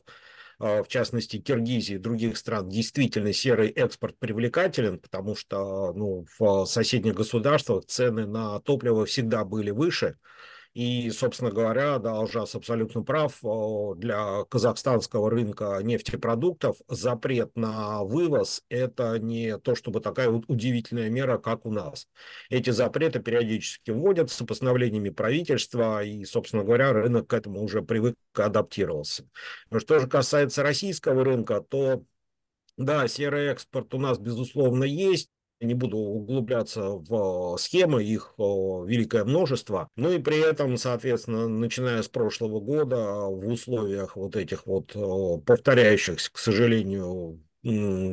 э, 0.61 0.85
в 0.85 0.87
частности 0.87 1.41
Киргизии 1.41 1.97
и 1.97 1.99
других 1.99 2.37
стран, 2.37 2.69
действительно 2.69 3.33
серый 3.33 3.71
экспорт 3.71 4.17
привлекателен, 4.21 5.01
потому 5.01 5.35
что 5.35 5.93
ну, 5.93 6.25
в 6.39 6.67
соседних 6.67 7.15
государствах 7.15 7.87
цены 7.87 8.27
на 8.27 8.61
топливо 8.61 9.07
всегда 9.07 9.45
были 9.45 9.73
выше, 9.73 10.19
и, 10.75 11.11
собственно 11.11 11.51
говоря, 11.51 11.99
да, 11.99 12.13
Алжас 12.13 12.55
абсолютно 12.55 13.03
прав, 13.03 13.41
для 13.97 14.45
казахстанского 14.49 15.31
рынка 15.31 15.81
нефтепродуктов 15.83 16.77
запрет 16.89 17.57
на 17.57 18.05
вывоз– 18.05 18.63
это 18.69 19.19
не 19.19 19.59
то, 19.59 19.75
чтобы 19.75 20.01
такая 20.01 20.31
вот 20.31 20.45
удивительная 20.47 21.11
мера, 21.11 21.39
как 21.39 21.67
у 21.67 21.73
нас. 21.73 22.07
Эти 22.51 22.71
запреты 22.71 23.21
периодически 23.21 23.91
вводятся 23.91 24.45
постановлениями 24.45 25.11
правительства, 25.11 26.05
и, 26.05 26.25
собственно 26.25 26.63
говоря, 26.63 26.93
рынок 26.93 27.27
к 27.27 27.33
этому 27.33 27.63
уже 27.63 27.83
привык 27.83 28.15
адаптировался. 28.35 29.25
Но 29.71 29.81
что 29.81 29.99
же 29.99 30.07
касается 30.07 30.63
российского 30.63 31.25
рынка, 31.25 31.61
то 31.61 32.05
да, 32.77 33.09
серый 33.09 33.49
экспорт 33.49 33.93
у 33.95 33.99
нас, 33.99 34.19
безусловно, 34.19 34.85
есть 34.85 35.31
не 35.61 35.75
буду 35.75 35.99
углубляться 35.99 36.83
в 36.83 37.57
схемы, 37.59 38.03
их 38.05 38.35
великое 38.39 39.25
множество. 39.25 39.89
Ну 39.97 40.11
и 40.13 40.19
при 40.19 40.39
этом, 40.39 40.77
соответственно, 40.77 41.49
начиная 41.49 42.03
с 42.03 42.09
прошлого 42.09 42.61
года, 42.61 42.97
в 43.27 43.47
условиях 43.49 44.17
вот 44.17 44.37
этих 44.37 44.67
вот 44.67 44.93
повторяющихся, 45.45 46.33
к 46.33 46.39
сожалению, 46.39 47.43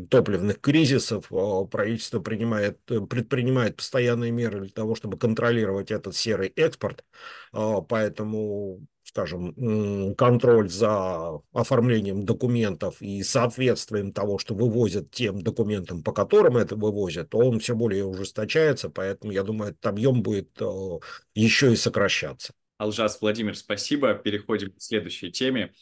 топливных 0.10 0.60
кризисов 0.60 1.30
правительство 1.72 2.20
принимает, 2.20 2.84
предпринимает 2.86 3.78
постоянные 3.78 4.32
меры 4.32 4.60
для 4.62 4.70
того, 4.72 4.94
чтобы 4.96 5.18
контролировать 5.18 5.90
этот 5.90 6.16
серый 6.18 6.50
экспорт. 6.58 7.06
Поэтому 7.54 8.86
скажем, 9.08 10.16
контроль 10.16 10.70
за 10.70 11.40
оформлением 11.54 12.26
документов 12.26 13.02
и 13.02 13.24
соответствием 13.24 14.12
того, 14.12 14.38
что 14.38 14.54
вывозят 14.54 15.12
тем 15.12 15.42
документам, 15.42 16.04
по 16.04 16.12
которым 16.12 16.58
это 16.58 16.76
вывозят, 16.76 17.34
он 17.34 17.60
все 17.60 17.74
более 17.74 18.06
ужесточается, 18.06 18.90
поэтому, 18.90 19.32
я 19.32 19.44
думаю, 19.44 19.72
этот 19.72 19.86
объем 19.86 20.22
будет 20.22 20.50
э, 20.60 21.00
еще 21.36 21.72
и 21.72 21.78
сокращаться. 21.78 22.54
Алжас 22.78 23.22
Владимир, 23.22 23.56
спасибо. 23.56 24.14
Переходим 24.14 24.72
к 24.72 24.82
следующей 24.82 25.32
теме. 25.32 25.74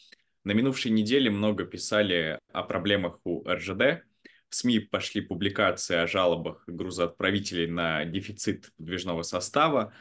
На 0.44 0.52
минувшей 0.52 0.92
неделе 0.92 1.28
много 1.28 1.64
писали 1.64 2.38
о 2.52 2.62
проблемах 2.62 3.18
у 3.24 3.42
РЖД. 3.46 4.04
В 4.48 4.54
СМИ 4.54 4.78
пошли 4.78 5.20
публикации 5.20 5.96
о 5.96 6.06
жалобах 6.06 6.62
грузоотправителей 6.68 7.66
на 7.66 8.04
дефицит 8.04 8.70
подвижного 8.78 9.22
состава. 9.22 9.92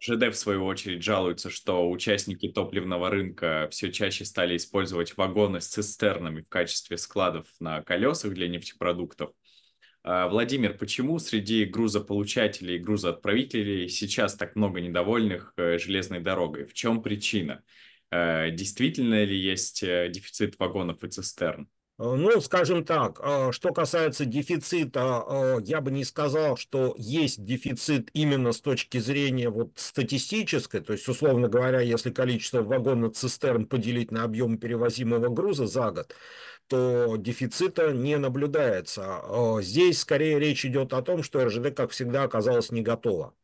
ЖД, 0.00 0.28
в 0.32 0.34
свою 0.34 0.64
очередь, 0.64 1.02
жалуются, 1.02 1.50
что 1.50 1.90
участники 1.90 2.48
топливного 2.48 3.10
рынка 3.10 3.68
все 3.70 3.92
чаще 3.92 4.24
стали 4.24 4.56
использовать 4.56 5.16
вагоны 5.16 5.60
с 5.60 5.68
цистернами 5.68 6.40
в 6.40 6.48
качестве 6.48 6.96
складов 6.96 7.46
на 7.60 7.82
колесах 7.82 8.32
для 8.32 8.48
нефтепродуктов. 8.48 9.32
А, 10.04 10.28
Владимир, 10.28 10.76
почему 10.76 11.18
среди 11.18 11.64
грузополучателей 11.64 12.76
и 12.76 12.78
грузоотправителей 12.78 13.88
сейчас 13.88 14.34
так 14.34 14.56
много 14.56 14.80
недовольных 14.80 15.52
э, 15.56 15.78
железной 15.78 16.20
дорогой? 16.20 16.64
В 16.64 16.72
чем 16.72 17.02
причина? 17.02 17.62
Э, 18.10 18.50
действительно 18.50 19.22
ли 19.24 19.38
есть 19.38 19.82
э, 19.82 20.08
дефицит 20.10 20.58
вагонов 20.58 21.04
и 21.04 21.08
цистерн? 21.08 21.68
Э, 22.02 22.16
ну, 22.16 22.40
скажем 22.40 22.84
так, 22.84 23.20
э, 23.22 23.52
что 23.52 23.72
касается 23.72 24.24
дефицита, 24.24 25.24
э, 25.28 25.58
я 25.64 25.80
бы 25.80 25.92
не 25.92 26.04
сказал, 26.04 26.56
что 26.56 26.94
есть 26.98 27.44
дефицит 27.44 28.10
именно 28.12 28.52
с 28.52 28.60
точки 28.60 28.98
зрения 28.98 29.50
вот 29.50 29.72
статистической, 29.76 30.80
то 30.80 30.92
есть, 30.94 31.08
условно 31.08 31.48
говоря, 31.48 31.80
если 31.80 32.10
количество 32.10 32.62
вагонов 32.62 33.14
цистерн 33.14 33.66
поделить 33.66 34.10
на 34.10 34.24
объем 34.24 34.58
перевозимого 34.58 35.28
груза 35.28 35.66
за 35.66 35.90
год, 35.92 36.14
то 36.68 37.16
дефицита 37.16 37.92
не 37.92 38.16
наблюдается. 38.18 39.22
Здесь 39.60 40.00
скорее 40.00 40.38
речь 40.38 40.64
идет 40.64 40.92
о 40.94 41.02
том, 41.02 41.22
что 41.22 41.44
РЖД, 41.44 41.74
как 41.76 41.90
всегда, 41.90 42.24
оказалась 42.24 42.70
не 42.72 42.82
готова. 42.82 43.34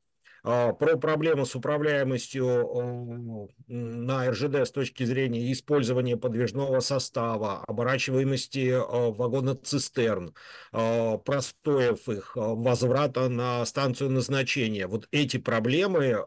А, 0.44 0.72
про 0.72 0.96
проблемы 0.96 1.46
с 1.46 1.54
управляемостью 1.54 3.48
на 3.66 4.30
РЖД 4.30 4.66
с 4.66 4.70
точки 4.70 5.04
зрения 5.04 5.52
использования 5.52 6.16
подвижного 6.16 6.80
состава, 6.80 7.64
оборачиваемости 7.66 8.72
а, 8.72 9.10
вагона-цистерн, 9.10 10.34
а, 10.72 11.18
простоев 11.18 12.08
их, 12.08 12.32
возврата 12.34 13.28
на 13.28 13.64
станцию 13.66 14.10
назначения. 14.10 14.86
Вот 14.86 15.08
эти 15.10 15.38
проблемы, 15.38 16.24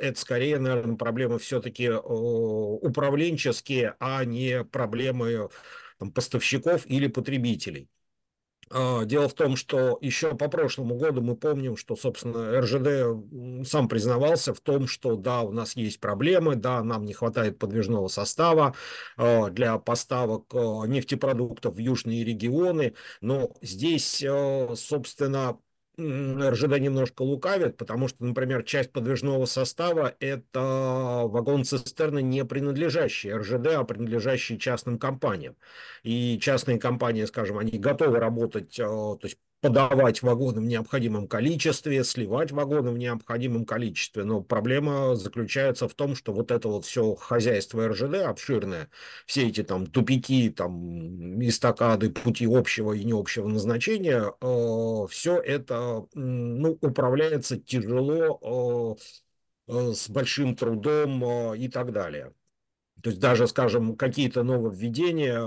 это 0.00 0.20
скорее, 0.20 0.58
наверное, 0.58 0.96
проблемы 0.96 1.38
все-таки 1.38 1.90
управленческие, 1.90 3.94
а 4.00 4.24
не 4.24 4.64
проблемы 4.64 5.48
поставщиков 6.14 6.84
или 6.86 7.06
потребителей. 7.06 7.88
А, 8.74 9.04
дело 9.04 9.28
в 9.28 9.34
том, 9.34 9.56
что 9.56 9.98
еще 10.00 10.34
по 10.34 10.48
прошлому 10.48 10.96
году 10.96 11.20
мы 11.20 11.36
помним, 11.36 11.76
что, 11.76 11.94
собственно, 11.94 12.58
РЖД 12.60 13.68
сам 13.68 13.86
признавался 13.88 14.54
в 14.54 14.60
том, 14.60 14.86
что 14.86 15.16
да, 15.16 15.42
у 15.42 15.52
нас 15.52 15.76
есть 15.76 16.00
проблемы, 16.00 16.56
да, 16.56 16.82
нам 16.82 17.04
не 17.04 17.12
хватает 17.12 17.58
подвижного 17.58 18.08
состава 18.08 18.74
а, 19.18 19.50
для 19.50 19.78
поставок 19.78 20.46
а, 20.54 20.84
нефтепродуктов 20.86 21.74
в 21.74 21.78
южные 21.78 22.24
регионы, 22.24 22.94
но 23.20 23.50
здесь, 23.60 24.24
собственно, 24.74 25.58
РЖД 25.98 26.78
немножко 26.78 27.22
лукавит, 27.22 27.76
потому 27.76 28.08
что, 28.08 28.24
например, 28.24 28.62
часть 28.62 28.92
подвижного 28.92 29.44
состава– 29.44 30.14
это 30.20 31.22
вагон-цистерны, 31.26 32.22
не 32.22 32.44
принадлежащие 32.44 33.36
РЖД, 33.36 33.66
а 33.74 33.84
принадлежащие 33.84 34.58
частным 34.58 34.98
компаниям. 34.98 35.56
И 36.02 36.38
частные 36.40 36.78
компании, 36.78 37.24
скажем, 37.26 37.58
они 37.58 37.78
готовы 37.78 38.18
работать, 38.18 38.78
э, 38.78 38.84
то 38.84 39.20
есть 39.22 39.38
подавать 39.62 40.22
вагоны 40.22 40.60
в 40.60 40.64
необходимом 40.64 41.28
количестве, 41.28 42.04
сливать 42.04 42.52
вагоны 42.52 42.90
в 42.90 42.98
необходимом 42.98 43.64
количестве. 43.64 44.24
Но 44.24 44.42
проблема 44.42 45.16
заключается 45.16 45.88
в 45.88 45.94
том, 45.94 46.16
что 46.16 46.32
вот 46.34 46.50
это 46.50 46.68
вот 46.68 46.84
все 46.84 47.14
хозяйство 47.14 47.88
РЖД 47.88 48.16
обширное, 48.26 48.90
все 49.26 49.48
эти 49.48 49.62
там 49.64 49.86
тупики, 49.86 50.50
там 50.50 51.40
эстакады, 51.42 52.10
пути 52.10 52.46
общего 52.46 52.92
и 52.92 53.04
необщего 53.04 53.48
назначения, 53.48 54.34
э, 54.40 55.06
все 55.10 55.38
это 55.40 56.06
ну, 56.14 56.78
управляется 56.82 57.56
тяжело, 57.58 58.98
э, 59.68 59.72
э, 59.72 59.92
с 59.94 60.08
большим 60.10 60.56
трудом 60.56 61.24
э, 61.24 61.58
и 61.58 61.68
так 61.68 61.92
далее. 61.92 62.34
То 63.02 63.10
есть 63.10 63.20
даже, 63.20 63.48
скажем, 63.48 63.96
какие-то 63.96 64.44
нововведения 64.44 65.40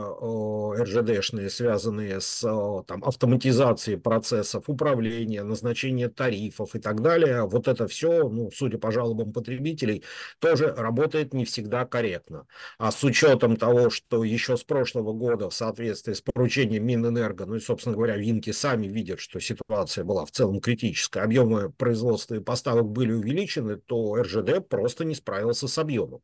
РЖДшные, 0.76 1.50
связанные 1.50 2.20
с 2.20 2.42
там, 2.88 3.04
автоматизацией 3.04 3.98
процессов 3.98 4.66
управления, 4.68 5.44
назначения 5.44 6.10
тарифов 6.10 6.76
и 6.76 6.80
так 6.80 7.02
далее, 7.02 7.48
вот 7.48 7.68
это 7.68 7.88
все, 7.88 8.28
ну, 8.28 8.52
судя 8.52 8.78
по 8.78 8.92
жалобам 8.92 9.32
потребителей, 9.32 10.04
тоже 10.40 10.74
работает 10.76 11.34
не 11.34 11.46
всегда 11.46 11.86
корректно. 11.86 12.46
А 12.78 12.92
с 12.92 13.04
учетом 13.04 13.56
того, 13.56 13.90
что 13.90 14.24
еще 14.24 14.58
с 14.58 14.64
прошлого 14.64 15.14
года 15.14 15.50
в 15.50 15.54
соответствии 15.54 16.14
с 16.14 16.22
поручением 16.22 16.86
Минэнерго, 16.86 17.46
ну 17.46 17.56
и, 17.56 17.60
собственно 17.60 17.96
говоря, 17.96 18.18
Винки 18.18 18.52
сами 18.52 18.88
видят, 18.88 19.20
что 19.22 19.40
ситуация 19.40 20.04
была 20.04 20.26
в 20.26 20.32
целом 20.32 20.60
критическая, 20.60 21.22
объемы 21.22 21.72
производства 21.72 22.36
и 22.36 22.40
поставок 22.40 22.88
были 22.90 23.14
увеличены, 23.14 23.78
то 23.78 24.16
РЖД 24.22 24.68
просто 24.68 25.06
не 25.06 25.16
справился 25.16 25.70
с 25.70 25.78
объемом. 25.78 26.22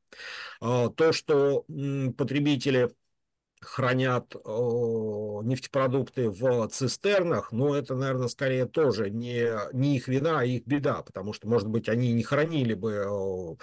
А, 0.59 0.89
то, 0.89 1.11
что 1.21 1.65
потребители 2.17 2.89
хранят 3.59 4.33
нефтепродукты 5.43 6.29
в 6.29 6.67
цистернах, 6.69 7.51
но 7.51 7.75
это, 7.75 7.95
наверное, 7.95 8.27
скорее 8.27 8.65
тоже 8.65 9.11
не, 9.11 9.51
не 9.73 9.97
их 9.97 10.07
вина, 10.07 10.39
а 10.39 10.45
их 10.45 10.65
беда, 10.65 11.03
потому 11.03 11.31
что, 11.33 11.47
может 11.47 11.67
быть, 11.67 11.87
они 11.87 12.11
не 12.11 12.23
хранили 12.23 12.73
бы 12.73 13.57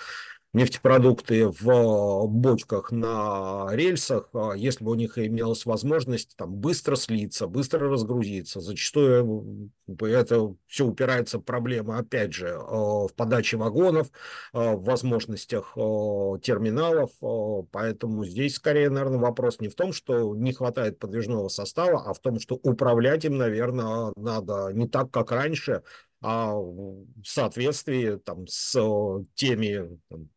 нефтепродукты 0.55 1.47
в 1.49 2.27
бочках 2.27 2.91
на 2.91 3.67
рельсах, 3.73 4.31
а 4.33 4.55
если 4.55 4.83
бы 4.83 4.93
у 4.93 4.95
них 4.95 5.19
имелась 5.19 5.67
возможность 5.67 6.37
там 6.37 6.55
быстро 6.55 6.97
слиться, 6.97 7.47
быстро 7.47 7.89
разгрузиться. 7.89 8.61
Зачастую 8.61 9.71
это 10.01 10.55
все 10.67 10.87
упирается 10.87 11.39
в 11.39 11.43
проблемы, 11.43 11.99
опять 11.99 12.33
же, 12.33 12.59
в 12.59 13.11
подаче 13.15 13.57
вагонов, 13.57 14.09
в 14.53 14.85
возможностях 14.85 15.73
терминалов, 15.75 17.11
поэтому 17.71 18.25
здесь 18.25 18.55
скорее, 18.55 18.91
наверное, 18.91 19.19
вопрос 19.19 19.61
не 19.61 19.69
в 19.69 19.75
том, 19.75 19.93
что 19.93 20.35
не 20.35 20.53
хватает 20.53 20.99
подвижного 20.99 21.49
состава, 21.49 22.05
а 22.07 22.15
в 22.15 22.21
том, 22.21 22.41
что 22.41 22.59
управлять 22.63 23.25
им, 23.25 23.37
наверное, 23.37 24.13
надо 24.17 24.71
не 24.73 24.89
так, 24.89 25.11
как 25.11 25.31
раньше, 25.31 25.83
а 26.21 26.55
в 26.55 27.07
соответствии 27.25 28.17
там, 28.17 28.47
с 28.47 28.79
теми 29.35 29.99
там, 30.09 30.29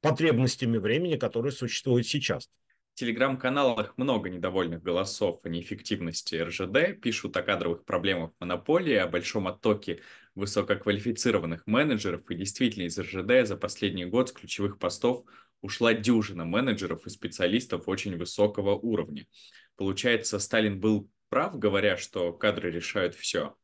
потребностями 0.00 0.78
времени, 0.78 1.16
которые 1.16 1.52
существуют 1.52 2.06
сейчас. 2.06 2.48
В 2.94 2.96
телеграм-каналах 2.96 3.96
много 3.96 4.30
недовольных 4.30 4.82
голосов 4.82 5.40
о 5.42 5.48
неэффективности 5.48 6.36
РЖД, 6.36 7.00
пишут 7.00 7.36
о 7.36 7.42
кадровых 7.42 7.84
проблемах 7.84 8.30
монополии, 8.38 8.94
о 8.94 9.08
большом 9.08 9.48
оттоке 9.48 10.00
высококвалифицированных 10.36 11.66
менеджеров, 11.66 12.30
и 12.30 12.36
действительно 12.36 12.84
из 12.84 12.96
РЖД 12.96 13.48
за 13.48 13.56
последний 13.56 14.04
год 14.04 14.28
с 14.28 14.32
ключевых 14.32 14.78
постов 14.78 15.24
ушла 15.60 15.92
дюжина 15.94 16.44
менеджеров 16.44 17.06
и 17.06 17.10
специалистов 17.10 17.88
очень 17.88 18.16
высокого 18.16 18.76
уровня. 18.76 19.26
Получается, 19.76 20.38
Сталин 20.38 20.78
был 20.78 21.10
прав, 21.30 21.58
говоря, 21.58 21.96
что 21.96 22.32
кадры 22.32 22.70
решают 22.70 23.16
все. 23.16 23.56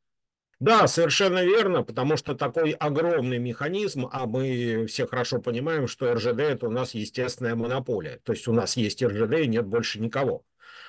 Да, 0.61 0.87
совершенно 0.87 1.43
верно, 1.43 1.83
потому 1.83 2.19
что 2.19 2.35
такой 2.35 2.73
огромный 2.73 3.39
механизм, 3.39 4.07
а 4.13 4.27
мы 4.27 4.85
все 4.87 5.07
хорошо 5.07 5.41
понимаем, 5.41 5.89
что 5.89 6.13
РЖД 6.13 6.41
это 6.41 6.67
у 6.69 6.71
нас 6.71 6.93
естественная 6.95 7.55
монополия. 7.55 8.21
То 8.25 8.33
есть 8.35 8.47
у 8.47 8.53
нас 8.53 8.77
есть 8.77 9.03
РЖД 9.03 9.33
и 9.41 9.47
нет 9.47 9.67
больше 9.67 10.01
никого. 10.01 10.45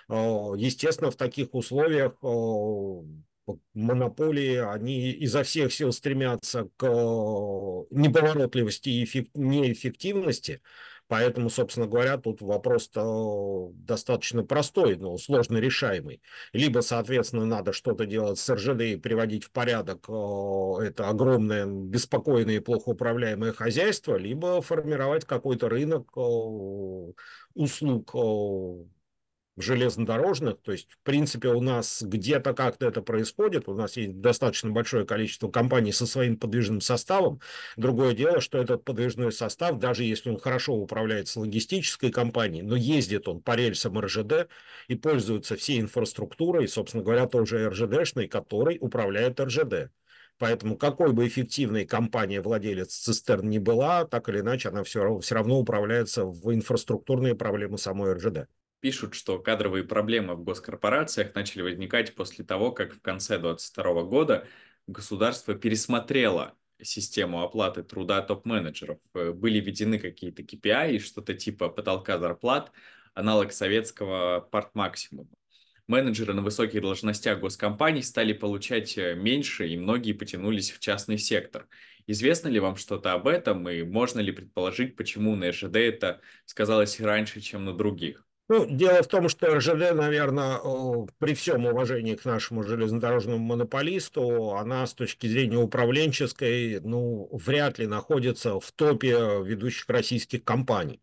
Естественно, 0.10 1.10
в 1.10 1.16
таких 1.16 1.54
условиях 1.54 2.16
монополии, 3.74 4.58
они 4.58 5.12
изо 5.12 5.44
всех 5.44 5.72
сил 5.74 5.94
стремятся 5.94 6.70
к 6.76 6.86
неповоротливости 7.92 8.90
и 8.90 9.30
неэффективности, 9.34 10.62
Поэтому, 11.12 11.50
собственно 11.50 11.88
говоря, 11.88 12.16
тут 12.16 12.40
вопрос 12.42 12.90
достаточно 12.90 14.46
простой, 14.46 14.96
но 14.96 15.18
сложно 15.18 15.58
решаемый. 15.58 16.22
Либо, 16.54 16.80
соответственно, 16.80 17.44
надо 17.44 17.74
что-то 17.74 18.06
делать 18.06 18.40
с 18.40 18.50
РЖД 18.50 18.82
и 18.82 18.96
приводить 18.96 19.44
в 19.44 19.52
порядок 19.52 20.06
это 20.06 21.10
огромное, 21.10 21.66
беспокойное 21.66 22.56
и 22.56 22.60
плохо 22.60 22.92
управляемое 22.92 23.52
хозяйство, 23.52 24.16
либо 24.16 24.62
формировать 24.62 25.26
какой-то 25.26 25.68
рынок 25.68 26.16
услуг 27.56 28.16
железнодорожных, 29.58 30.62
то 30.62 30.72
есть, 30.72 30.90
в 30.92 31.00
принципе, 31.04 31.50
у 31.50 31.62
нас 31.62 32.02
где-то 32.02 32.54
как-то 32.54 32.88
это 32.88 33.02
происходит, 33.02 33.68
у 33.68 33.74
нас 33.74 33.98
есть 33.98 34.22
достаточно 34.22 34.70
большое 34.70 35.06
количество 35.06 35.50
компаний 35.50 35.92
со 35.92 36.06
своим 36.06 36.38
подвижным 36.38 36.80
составом. 36.80 37.42
Другое 37.76 38.14
дело, 38.14 38.40
что 38.40 38.58
этот 38.58 38.84
подвижной 38.84 39.32
состав, 39.32 39.78
даже 39.78 40.04
если 40.04 40.30
он 40.30 40.40
хорошо 40.40 40.74
управляется 40.74 41.40
логистической 41.40 42.12
компанией, 42.12 42.64
но 42.64 42.76
ездит 42.76 43.28
он 43.28 43.42
по 43.42 43.56
рельсам 43.56 44.00
РЖД 44.00 44.48
и 44.88 44.96
пользуется 44.96 45.56
всей 45.56 45.82
инфраструктурой, 45.82 46.68
собственно 46.68 47.04
говоря, 47.04 47.28
тоже 47.28 47.70
РЖДшной, 47.70 48.28
которой 48.28 48.78
управляет 48.80 49.40
РЖД. 49.40 49.92
Поэтому 50.38 50.76
какой 50.76 51.12
бы 51.12 51.28
эффективной 51.28 51.86
компания 51.86 52.42
владелец 52.42 52.96
цистерн 52.96 53.48
не 53.48 53.60
была, 53.60 54.06
так 54.06 54.28
или 54.30 54.40
иначе 54.40 54.70
она 54.70 54.84
все, 54.84 55.20
все 55.20 55.36
равно 55.36 55.60
управляется 55.60 56.26
в 56.26 56.52
инфраструктурные 56.54 57.36
проблемы 57.36 57.78
самой 57.78 58.14
РЖД 58.14 58.48
пишут, 58.82 59.14
что 59.14 59.40
кадровые 59.40 59.84
проблемы 59.84 60.36
в 60.36 60.44
госкорпорациях 60.44 61.34
начали 61.36 61.62
возникать 61.62 62.14
после 62.16 62.44
того, 62.44 62.72
как 62.72 62.94
в 62.94 63.02
конце 63.02 63.38
2022 63.38 64.04
года 64.04 64.48
государство 64.88 65.56
пересмотрело 65.56 66.58
систему 66.82 67.44
оплаты 67.44 67.84
труда 67.84 68.22
топ-менеджеров. 68.22 69.00
Э, 69.14 69.32
были 69.32 69.60
введены 69.60 70.00
какие-то 70.00 70.42
KPI 70.42 70.96
и 70.96 71.00
что-то 71.00 71.34
типа 71.34 71.70
потолка 71.70 72.18
зарплат, 72.18 72.72
аналог 73.14 73.54
советского 73.54 74.42
парт-максимума. 74.52 75.30
Менеджеры 75.88 76.34
на 76.34 76.42
высоких 76.42 76.82
должностях 76.82 77.40
госкомпаний 77.40 78.02
стали 78.02 78.34
получать 78.34 78.98
э, 78.98 79.14
меньше, 79.16 79.68
и 79.68 79.78
многие 79.78 80.14
потянулись 80.14 80.72
в 80.72 80.80
частный 80.80 81.18
сектор. 81.18 81.68
Известно 82.08 82.48
ли 82.48 82.60
вам 82.60 82.78
что-то 82.78 83.14
об 83.14 83.28
этом, 83.28 83.70
и 83.70 83.84
можно 83.84 84.20
ли 84.20 84.32
предположить, 84.32 84.96
почему 84.96 85.36
на 85.36 85.50
РЖД 85.50 85.76
это 85.76 86.22
сказалось 86.46 87.00
раньше, 87.00 87.42
чем 87.42 87.66
на 87.66 87.74
других? 87.74 88.26
Ну, 88.50 88.66
дело 88.66 89.02
в 89.02 89.08
том, 89.08 89.30
что 89.30 89.56
РЖД, 89.56 89.94
наверное, 89.96 90.60
при 91.20 91.34
всем 91.36 91.66
уважении 91.66 92.16
к 92.16 92.26
нашему 92.26 92.64
железнодорожному 92.64 93.38
монополисту, 93.38 94.56
она 94.56 94.86
с 94.86 94.94
точки 94.94 95.28
зрения 95.28 95.58
управленческой, 95.58 96.82
ну, 96.82 97.30
вряд 97.32 97.80
ли 97.80 97.88
находится 97.88 98.60
в 98.60 98.72
топе 98.74 99.12
ведущих 99.46 99.88
российских 99.88 100.44
компаний. 100.44 101.02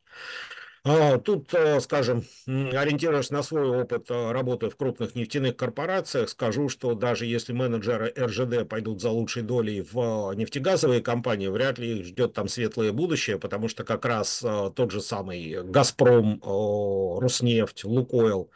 А, 0.91 1.19
тут, 1.19 1.53
э, 1.53 1.81
скажем, 1.81 2.25
ориентируясь 2.47 3.29
на 3.31 3.43
свой 3.43 3.69
опыт 3.83 4.11
э, 4.11 4.33
работы 4.33 4.71
в 4.71 4.77
крупных 4.77 5.15
нефтяных 5.15 5.55
корпорациях, 5.55 6.31
скажу, 6.31 6.71
что 6.71 6.95
даже 6.95 7.27
если 7.27 7.53
менеджеры 7.53 8.11
РЖД 8.19 8.67
пойдут 8.67 9.03
за 9.03 9.11
лучшей 9.11 9.43
долей 9.43 9.83
в 9.83 10.33
нефтегазовые 10.33 11.03
компании, 11.03 11.49
вряд 11.49 11.79
ли 11.79 11.99
их 11.99 12.07
ждет 12.07 12.33
там 12.33 12.49
светлое 12.49 12.93
будущее, 12.93 13.39
потому 13.39 13.69
что 13.69 13.85
как 13.85 14.07
раз 14.07 14.43
тот 14.75 14.91
же 14.91 15.03
самый 15.03 15.63
«Газпром», 15.63 16.41
«Роснефть», 16.43 17.85
«Лукойл», 17.85 18.51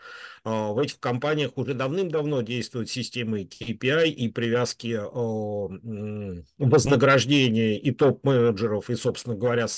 в 0.44 0.78
этих 0.80 0.98
компаниях 0.98 1.52
уже 1.56 1.74
давным-давно 1.74 2.42
действуют 2.42 2.90
системы 2.90 3.42
KPI 3.42 4.08
и 4.08 4.28
привязки 4.28 5.00
вознаграждения 6.58 7.78
и 7.78 7.92
топ-менеджеров, 7.92 8.90
и, 8.90 8.96
собственно 8.96 9.36
говоря, 9.36 9.68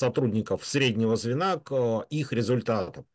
сотрудников 0.00 0.66
среднего 0.66 1.14
звена 1.16 1.58
к 1.58 1.72
э, 1.72 2.06
их 2.10 2.32
результатам. 2.32 3.06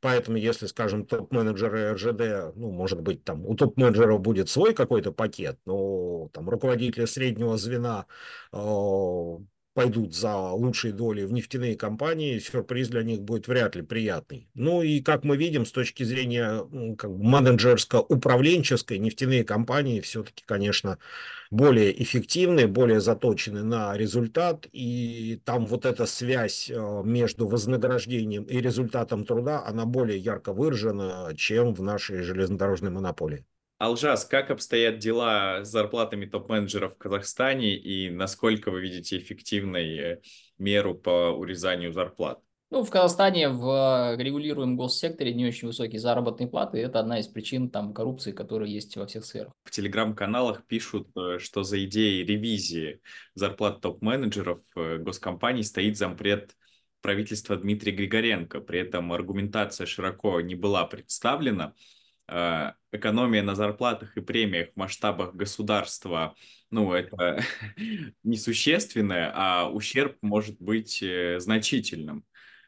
Поэтому, 0.00 0.36
если, 0.36 0.66
скажем, 0.66 1.06
топ-менеджеры 1.06 1.92
РЖД, 1.94 2.54
ну, 2.56 2.72
может 2.72 3.00
быть, 3.00 3.24
там 3.24 3.46
у 3.46 3.54
топ-менеджеров 3.54 4.20
будет 4.20 4.50
свой 4.50 4.74
какой-то 4.74 5.12
пакет, 5.12 5.58
но 5.64 6.28
там 6.32 6.50
руководители 6.50 7.06
среднего 7.06 7.56
звена 7.56 8.06
э, 8.52 8.56
пойдут 9.74 10.14
за 10.14 10.36
лучшие 10.36 10.92
доли 10.92 11.24
в 11.24 11.32
нефтяные 11.32 11.76
компании, 11.76 12.38
сюрприз 12.38 12.88
для 12.88 13.02
них 13.02 13.22
будет 13.22 13.48
вряд 13.48 13.74
ли 13.76 13.82
приятный. 13.82 14.48
Ну 14.54 14.82
и, 14.82 15.00
как 15.00 15.24
мы 15.24 15.36
видим, 15.36 15.64
с 15.64 15.72
точки 15.72 16.02
зрения 16.02 16.64
как 16.96 17.10
бы 17.10 17.24
менеджерско-управленческой, 17.24 18.98
нефтяные 18.98 19.44
компании 19.44 20.00
все-таки, 20.00 20.44
конечно, 20.46 20.98
более 21.50 22.02
эффективны, 22.02 22.66
более 22.66 23.00
заточены 23.00 23.62
на 23.62 23.96
результат, 23.96 24.66
и 24.72 25.40
там 25.44 25.66
вот 25.66 25.84
эта 25.86 26.06
связь 26.06 26.70
э, 26.70 27.02
между 27.04 27.46
вознаграждением 27.46 28.44
и 28.44 28.58
результатом 28.60 29.24
труда, 29.24 29.64
она 29.66 29.84
более 29.84 30.18
ярко 30.18 30.52
выражена, 30.52 31.32
чем 31.36 31.74
в 31.74 31.82
нашей 31.82 32.22
железнодорожной 32.22 32.90
монополии. 32.90 33.44
Алжас, 33.82 34.24
как 34.24 34.52
обстоят 34.52 34.98
дела 34.98 35.64
с 35.64 35.68
зарплатами 35.68 36.24
топ-менеджеров 36.24 36.94
в 36.94 36.98
Казахстане 36.98 37.74
и 37.74 38.10
насколько 38.10 38.70
вы 38.70 38.80
видите 38.80 39.18
эффективной 39.18 39.98
э, 39.98 40.20
меру 40.56 40.94
по 40.94 41.30
урезанию 41.30 41.92
зарплат? 41.92 42.38
Ну, 42.70 42.84
в 42.84 42.90
Казахстане 42.90 43.48
в 43.48 44.14
регулируемом 44.16 44.76
госсекторе 44.76 45.34
не 45.34 45.46
очень 45.46 45.66
высокие 45.66 45.98
заработные 45.98 46.48
платы. 46.48 46.78
Это 46.78 47.00
одна 47.00 47.18
из 47.18 47.26
причин 47.26 47.70
там, 47.70 47.92
коррупции, 47.92 48.30
которая 48.30 48.68
есть 48.68 48.96
во 48.96 49.08
всех 49.08 49.24
сферах. 49.24 49.52
В 49.64 49.72
телеграм-каналах 49.72 50.64
пишут, 50.68 51.08
э, 51.16 51.40
что 51.40 51.64
за 51.64 51.84
идеей 51.84 52.24
ревизии 52.24 53.00
зарплат 53.34 53.80
топ-менеджеров 53.80 54.60
э, 54.76 54.98
госкомпаний 54.98 55.64
стоит 55.64 55.98
зампред 55.98 56.54
правительства 57.00 57.56
Дмитрия 57.56 57.90
Григоренко. 57.90 58.60
При 58.60 58.78
этом 58.78 59.12
аргументация 59.12 59.88
широко 59.88 60.40
не 60.40 60.54
была 60.54 60.84
представлена. 60.84 61.74
Э, 62.28 62.72
экономия 62.92 63.42
на 63.42 63.54
зарплатах 63.54 64.16
и 64.16 64.20
премиях 64.20 64.70
в 64.72 64.76
масштабах 64.76 65.34
государства, 65.34 66.34
ну, 66.70 66.92
это 66.92 67.42
несущественное, 68.22 69.32
а 69.34 69.68
ущерб 69.68 70.16
может 70.22 70.60
быть 70.60 71.02
э, 71.02 71.40
значительным. 71.40 72.24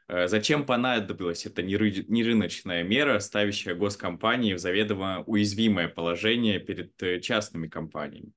Э, 0.09 0.27
зачем 0.27 0.67
понадобилась 0.67 1.47
эта 1.47 1.63
нерыночная 1.63 2.83
мера, 2.83 3.19
ставящая 3.21 3.75
госкомпании 3.75 4.55
в 4.55 4.59
заведомо 4.59 5.23
уязвимое 5.27 5.89
положение 5.89 6.59
перед 6.59 7.23
частными 7.23 7.69
компаниями? 7.69 8.33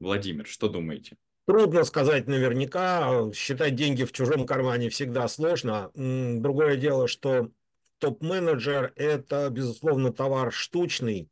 Владимир, 0.00 0.46
что 0.46 0.68
думаете? 0.68 1.16
Трудно 1.46 1.84
сказать 1.84 2.26
наверняка. 2.26 3.30
Считать 3.32 3.76
деньги 3.76 4.02
в 4.02 4.12
чужом 4.12 4.44
кармане 4.46 4.90
всегда 4.90 5.28
сложно. 5.28 5.90
Другое 5.94 6.76
дело, 6.76 7.06
что 7.06 7.50
топ-менеджер– 7.98 8.92
это, 8.96 9.48
безусловно, 9.50 10.12
товар 10.12 10.52
штучный, 10.52 11.30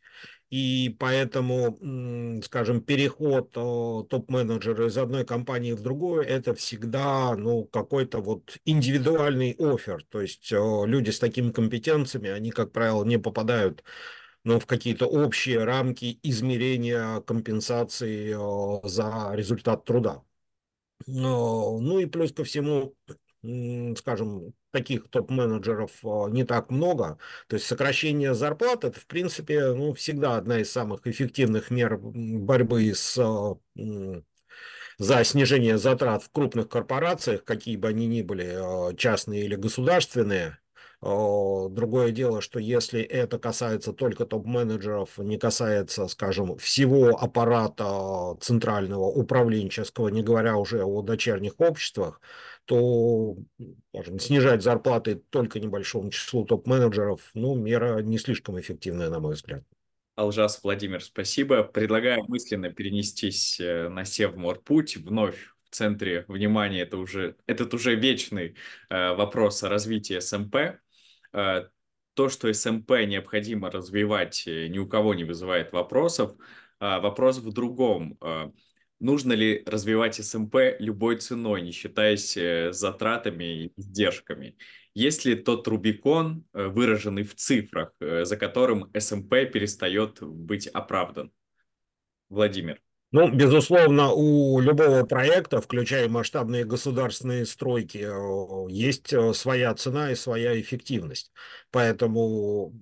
и 0.50 0.94
поэтому, 1.00 2.40
скажем, 2.44 2.80
переход 2.80 3.50
топ-менеджера 3.50 4.86
из 4.86 4.96
одной 4.96 5.24
компании 5.24 5.72
в 5.72 5.82
другую– 5.82 6.22
это 6.28 6.54
всегда 6.54 7.34
ну, 7.34 7.64
какой-то 7.64 8.20
вот 8.20 8.58
индивидуальный 8.64 9.56
офер. 9.58 10.04
То 10.08 10.20
есть 10.20 10.52
люди 10.52 11.10
с 11.10 11.18
такими 11.18 11.50
компетенциями, 11.50 12.30
они, 12.30 12.50
как 12.50 12.70
правило, 12.70 13.04
не 13.04 13.18
попадают 13.18 13.82
ну, 14.44 14.60
в 14.60 14.66
какие-то 14.66 15.06
общие 15.06 15.64
рамки 15.64 16.20
измерения 16.22 17.20
компенсации 17.22 18.34
за 18.86 19.34
результат 19.34 19.84
труда. 19.84 20.22
Ну 21.06 21.98
и 21.98 22.06
плюс 22.06 22.32
ко 22.32 22.44
всему, 22.44 22.94
скажем, 23.96 24.54
таких 24.74 25.08
топ-менеджеров 25.08 25.92
а, 26.04 26.28
не 26.28 26.44
так 26.44 26.70
много. 26.70 27.18
То 27.46 27.54
есть 27.54 27.66
сокращение 27.66 28.34
зарплат 28.34 28.84
это, 28.84 28.98
в 29.00 29.06
принципе, 29.06 29.72
ну, 29.72 29.94
всегда 29.94 30.36
одна 30.36 30.58
из 30.58 30.70
самых 30.72 31.06
эффективных 31.06 31.70
мер 31.70 31.96
борьбы 31.98 32.92
с 32.92 33.16
а, 33.18 33.56
за 34.98 35.24
снижение 35.24 35.78
затрат 35.78 36.24
в 36.24 36.30
крупных 36.30 36.68
корпорациях, 36.68 37.44
какие 37.44 37.76
бы 37.76 37.88
они 37.88 38.06
ни 38.06 38.22
были, 38.22 38.52
а, 38.56 38.94
частные 38.94 39.44
или 39.44 39.54
государственные. 39.54 40.58
Другое 41.02 42.12
дело, 42.12 42.40
что 42.40 42.58
если 42.58 43.02
это 43.02 43.38
касается 43.38 43.92
только 43.92 44.24
топ-менеджеров, 44.24 45.18
не 45.18 45.36
касается, 45.38 46.08
скажем, 46.08 46.56
всего 46.56 47.08
аппарата 47.22 48.38
центрального 48.40 49.04
управленческого, 49.04 50.08
не 50.08 50.22
говоря 50.22 50.56
уже 50.56 50.82
о 50.82 51.02
дочерних 51.02 51.60
обществах, 51.60 52.22
то 52.64 53.36
скажем, 53.90 54.18
снижать 54.18 54.62
зарплаты 54.62 55.16
только 55.30 55.60
небольшому 55.60 56.10
числу 56.10 56.44
топ-менеджеров, 56.44 57.30
ну, 57.34 57.54
мера 57.54 58.00
не 58.02 58.18
слишком 58.18 58.58
эффективная, 58.58 59.10
на 59.10 59.20
мой 59.20 59.34
взгляд. 59.34 59.64
Алжас 60.16 60.62
Владимир, 60.62 61.02
спасибо. 61.02 61.64
Предлагаю 61.64 62.24
мысленно 62.28 62.70
перенестись 62.70 63.58
э, 63.60 63.88
на 63.88 64.04
Севморпуть. 64.04 64.96
Вновь 64.96 65.36
в 65.64 65.74
центре 65.74 66.24
внимания 66.28 66.82
это 66.82 66.98
уже, 66.98 67.36
этот 67.46 67.74
уже 67.74 67.96
вечный 67.96 68.54
э, 68.90 69.14
вопрос 69.14 69.62
о 69.64 69.68
развитии 69.68 70.20
СМП. 70.20 70.78
Э, 71.32 71.68
то, 72.14 72.28
что 72.28 72.52
СМП 72.52 72.90
необходимо 73.06 73.70
развивать, 73.70 74.44
э, 74.46 74.68
ни 74.68 74.78
у 74.78 74.86
кого 74.86 75.14
не 75.14 75.24
вызывает 75.24 75.72
вопросов. 75.72 76.36
Э, 76.78 77.00
вопрос 77.00 77.38
в 77.38 77.52
другом. 77.52 78.16
Э, 78.20 78.50
нужно 79.00 79.32
ли 79.32 79.62
развивать 79.66 80.16
СМП 80.16 80.56
любой 80.78 81.16
ценой, 81.16 81.62
не 81.62 81.72
считаясь 81.72 82.36
э, 82.36 82.72
затратами 82.72 83.64
и 83.64 83.72
издержками? 83.76 84.56
Есть 84.94 85.24
ли 85.24 85.34
тот 85.34 85.66
Рубикон, 85.66 86.44
э, 86.52 86.66
выраженный 86.66 87.24
в 87.24 87.34
цифрах, 87.34 87.92
э, 88.00 88.24
за 88.24 88.36
которым 88.36 88.90
СМП 88.96 89.30
перестает 89.52 90.22
быть 90.22 90.66
оправдан? 90.66 91.32
Владимир. 92.28 92.80
Ну, 93.12 93.30
безусловно, 93.30 94.10
у 94.12 94.58
любого 94.60 95.04
проекта, 95.04 95.60
включая 95.60 96.08
масштабные 96.08 96.64
государственные 96.64 97.46
стройки, 97.46 98.08
есть 98.72 99.14
своя 99.36 99.72
цена 99.74 100.10
и 100.10 100.16
своя 100.16 100.60
эффективность. 100.60 101.30
Поэтому 101.70 102.72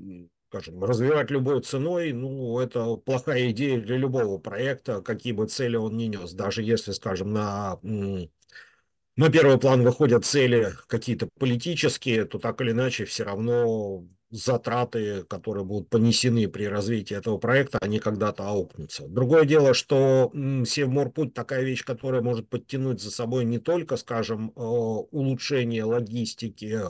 скажем, 0.52 0.84
развивать 0.84 1.30
любой 1.30 1.62
ценой, 1.62 2.12
ну, 2.12 2.60
это 2.60 2.96
плохая 2.96 3.50
идея 3.52 3.80
для 3.80 3.96
любого 3.96 4.36
проекта, 4.36 5.00
какие 5.00 5.32
бы 5.32 5.46
цели 5.46 5.76
он 5.76 5.96
ни 5.96 6.04
нес. 6.04 6.32
Даже 6.34 6.62
если, 6.62 6.92
скажем, 6.92 7.32
на, 7.32 7.78
на 7.82 9.30
первый 9.32 9.58
план 9.58 9.82
выходят 9.82 10.26
цели 10.26 10.74
какие-то 10.88 11.26
политические, 11.38 12.26
то 12.26 12.38
так 12.38 12.60
или 12.60 12.72
иначе 12.72 13.06
все 13.06 13.24
равно 13.24 14.04
затраты, 14.28 15.24
которые 15.24 15.64
будут 15.64 15.88
понесены 15.88 16.46
при 16.48 16.64
развитии 16.64 17.16
этого 17.16 17.38
проекта, 17.38 17.78
они 17.80 17.98
когда-то 17.98 18.46
аукнутся. 18.46 19.08
Другое 19.08 19.46
дело, 19.46 19.72
что 19.72 20.30
Севморпуть 20.66 21.32
такая 21.32 21.62
вещь, 21.62 21.82
которая 21.82 22.20
может 22.20 22.50
подтянуть 22.50 23.00
за 23.00 23.10
собой 23.10 23.46
не 23.46 23.58
только, 23.58 23.96
скажем, 23.96 24.50
э, 24.50 24.60
улучшение 24.60 25.84
логистики, 25.84 26.80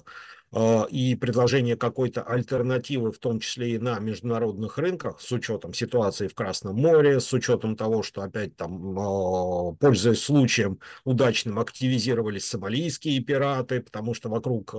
и 0.91 1.15
предложение 1.17 1.77
какой-то 1.77 2.23
альтернативы, 2.23 3.11
в 3.13 3.19
том 3.19 3.41
числе 3.41 3.73
и 3.75 3.79
на 3.79 3.99
международных 3.99 4.77
рынках, 4.79 5.21
с 5.21 5.33
учетом 5.33 5.73
ситуации 5.75 6.29
в 6.29 6.35
Красном 6.35 6.77
море, 6.77 7.21
с 7.21 7.33
учетом 7.33 7.77
того, 7.77 8.03
что 8.03 8.23
опять 8.23 8.55
там, 8.57 8.99
а, 8.99 9.73
пользуясь 9.75 10.21
случаем 10.23 10.79
удачным, 11.05 11.59
активизировались 11.59 12.47
сомалийские 12.47 13.21
пираты, 13.21 13.81
потому 13.81 14.15
что 14.15 14.29
вокруг 14.29 14.75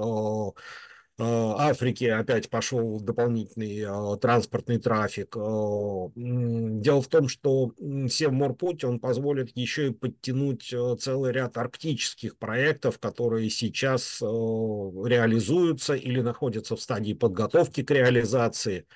а, 1.19 1.23
а, 1.23 1.69
Африки 1.69 2.05
опять 2.05 2.49
пошел 2.49 2.99
дополнительный 2.99 3.83
а, 3.85 4.17
транспортный 4.17 4.79
трафик. 4.79 5.35
А, 5.37 6.09
дело 6.15 7.01
в 7.01 7.07
том, 7.07 7.27
что 7.27 7.73
Севморпуть, 8.09 8.83
он 8.83 8.99
позволит 8.99 9.55
еще 9.55 9.87
и 9.89 9.93
подтянуть 9.93 10.73
целый 10.99 11.31
ряд 11.31 11.57
арктических 11.57 12.37
проектов, 12.37 12.99
которые 12.99 13.49
сейчас 13.49 14.21
реализуются 14.21 15.93
или 15.93 16.21
находятся 16.21 16.75
в 16.75 16.81
стадии 16.81 17.13
подготовки 17.13 17.83
к 17.83 17.91
реализации. 17.91 18.87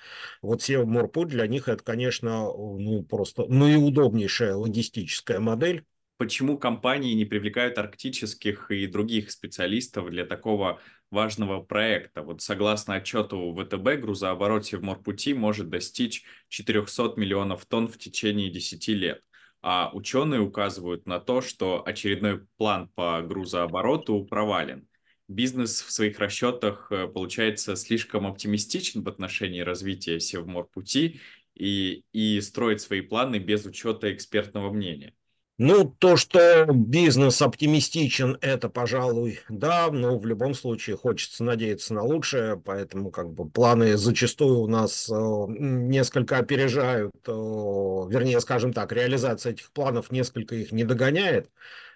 Вот 0.42 0.62
Севморпуть 0.62 1.28
для 1.28 1.46
них 1.46 1.68
это, 1.68 1.84
конечно, 1.84 2.52
ну, 2.52 3.04
просто 3.04 3.46
наиудобнейшая 3.46 4.54
логистическая 4.54 5.38
модель 5.38 5.84
почему 6.18 6.58
компании 6.58 7.14
не 7.14 7.24
привлекают 7.24 7.78
арктических 7.78 8.70
и 8.70 8.86
других 8.86 9.30
специалистов 9.30 10.10
для 10.10 10.26
такого 10.26 10.80
важного 11.10 11.60
проекта. 11.60 12.22
Вот 12.22 12.42
согласно 12.42 12.94
отчету 12.94 13.54
ВТБ, 13.54 14.00
грузооборот 14.00 14.66
Севморпути 14.66 15.32
может 15.32 15.68
достичь 15.68 16.24
400 16.48 17.14
миллионов 17.16 17.66
тонн 17.66 17.88
в 17.88 17.98
течение 17.98 18.50
10 18.50 18.88
лет. 18.88 19.22
А 19.60 19.90
ученые 19.92 20.40
указывают 20.40 21.06
на 21.06 21.18
то, 21.18 21.40
что 21.40 21.82
очередной 21.84 22.46
план 22.56 22.88
по 22.94 23.22
грузообороту 23.22 24.24
провален. 24.24 24.86
Бизнес 25.26 25.82
в 25.82 25.90
своих 25.90 26.18
расчетах 26.20 26.90
э, 26.90 27.06
получается 27.06 27.76
слишком 27.76 28.26
оптимистичен 28.26 29.02
в 29.02 29.08
отношении 29.08 29.60
развития 29.60 30.20
Севморпути 30.20 31.20
и, 31.54 32.04
и 32.12 32.40
строит 32.40 32.80
свои 32.80 33.02
планы 33.02 33.36
без 33.38 33.66
учета 33.66 34.12
экспертного 34.12 34.72
мнения. 34.72 35.14
Ну, 35.60 35.84
то, 35.98 36.16
что 36.16 36.66
бизнес 36.72 37.42
оптимистичен, 37.42 38.38
это, 38.42 38.68
пожалуй, 38.68 39.40
да, 39.48 39.90
но 39.90 40.16
в 40.16 40.24
любом 40.24 40.54
случае 40.54 40.96
хочется 40.96 41.42
надеяться 41.42 41.94
на 41.94 42.04
лучшее, 42.04 42.56
поэтому 42.64 43.10
как 43.10 43.32
бы 43.32 43.50
планы 43.50 43.96
зачастую 43.96 44.60
у 44.60 44.68
нас 44.68 45.10
э, 45.10 45.14
несколько 45.48 46.38
опережают, 46.38 47.12
э, 47.26 47.30
вернее, 47.32 48.40
скажем 48.40 48.72
так, 48.72 48.92
реализация 48.92 49.50
этих 49.52 49.72
планов 49.72 50.12
несколько 50.12 50.54
их 50.54 50.70
не 50.70 50.84
догоняет. 50.84 51.50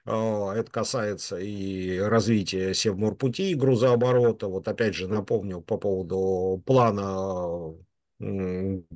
Э, 0.07 0.51
это 0.57 0.68
касается 0.68 1.38
и 1.38 1.98
развития 2.01 2.75
Севморпути, 2.75 3.55
грузооборота. 3.55 4.48
Вот 4.48 4.66
опять 4.66 4.96
же 4.96 5.07
напомню 5.07 5.61
по 5.61 5.77
поводу 5.77 6.61
плана 6.66 7.77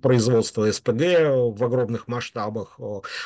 производства 0.00 0.70
СПГ 0.70 1.00
в 1.56 1.64
огромных 1.64 2.06
масштабах. 2.08 2.78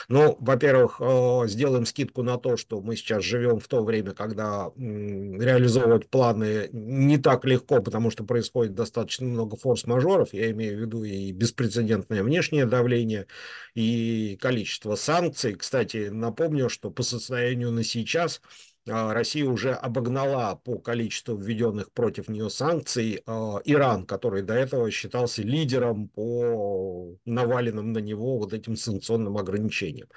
Ну, 0.08 0.36
во-первых, 0.40 1.00
сделаем 1.48 1.84
скидку 1.84 2.22
на 2.22 2.38
то, 2.38 2.56
что 2.56 2.80
мы 2.80 2.96
сейчас 2.96 3.22
живем 3.22 3.58
в 3.58 3.68
то 3.68 3.84
время, 3.84 4.12
когда 4.12 4.70
реализовывать 4.76 6.08
планы 6.08 6.68
не 6.72 7.18
так 7.18 7.44
легко, 7.44 7.82
потому 7.82 8.10
что 8.10 8.24
происходит 8.24 8.74
достаточно 8.74 9.26
много 9.26 9.56
форс-мажоров, 9.56 10.32
я 10.32 10.50
имею 10.52 10.78
в 10.78 10.80
виду 10.80 11.04
и 11.04 11.32
беспрецедентное 11.32 12.22
внешнее 12.22 12.66
давление, 12.66 13.26
и 13.74 14.38
количество 14.40 14.94
санкций. 14.94 15.54
Кстати, 15.54 16.08
напомню, 16.10 16.68
что 16.68 16.90
по 16.90 17.02
состоянию 17.02 17.70
на 17.70 17.84
сейчас 17.84 18.40
Россия 18.86 19.44
уже 19.48 19.72
обогнала 19.72 20.56
по 20.56 20.78
количеству 20.78 21.36
введенных 21.36 21.92
против 21.92 22.28
нее 22.28 22.48
санкций 22.50 23.22
а, 23.26 23.60
Иран, 23.64 24.06
который 24.06 24.42
до 24.42 24.54
этого 24.54 24.90
считался 24.90 25.42
лидером 25.42 26.08
по 26.08 27.14
наваленным 27.24 27.92
на 27.92 27.98
него 27.98 28.38
вот 28.38 28.52
этим 28.52 28.76
санкционным 28.76 29.36
ограничениям. 29.36 30.08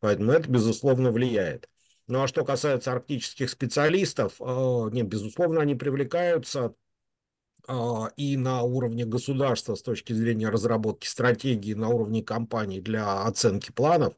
Поэтому 0.00 0.32
это, 0.32 0.48
безусловно, 0.48 1.10
влияет. 1.10 1.68
Ну 2.08 2.22
а 2.22 2.28
что 2.28 2.44
касается 2.44 2.92
арктических 2.92 3.48
специалистов, 3.48 4.38
не, 4.40 5.02
безусловно, 5.02 5.60
они 5.60 5.74
привлекаются 5.74 6.64
а, 6.66 6.74
и 8.16 8.36
на 8.36 8.62
уровне 8.62 9.04
государства 9.04 9.74
с 9.74 9.82
точки 9.82 10.12
зрения 10.12 10.48
разработки 10.48 11.06
стратегии, 11.06 11.74
на 11.74 11.88
уровне 11.88 12.22
компаний 12.22 12.80
для 12.80 13.22
оценки 13.22 13.70
планов. 13.70 14.14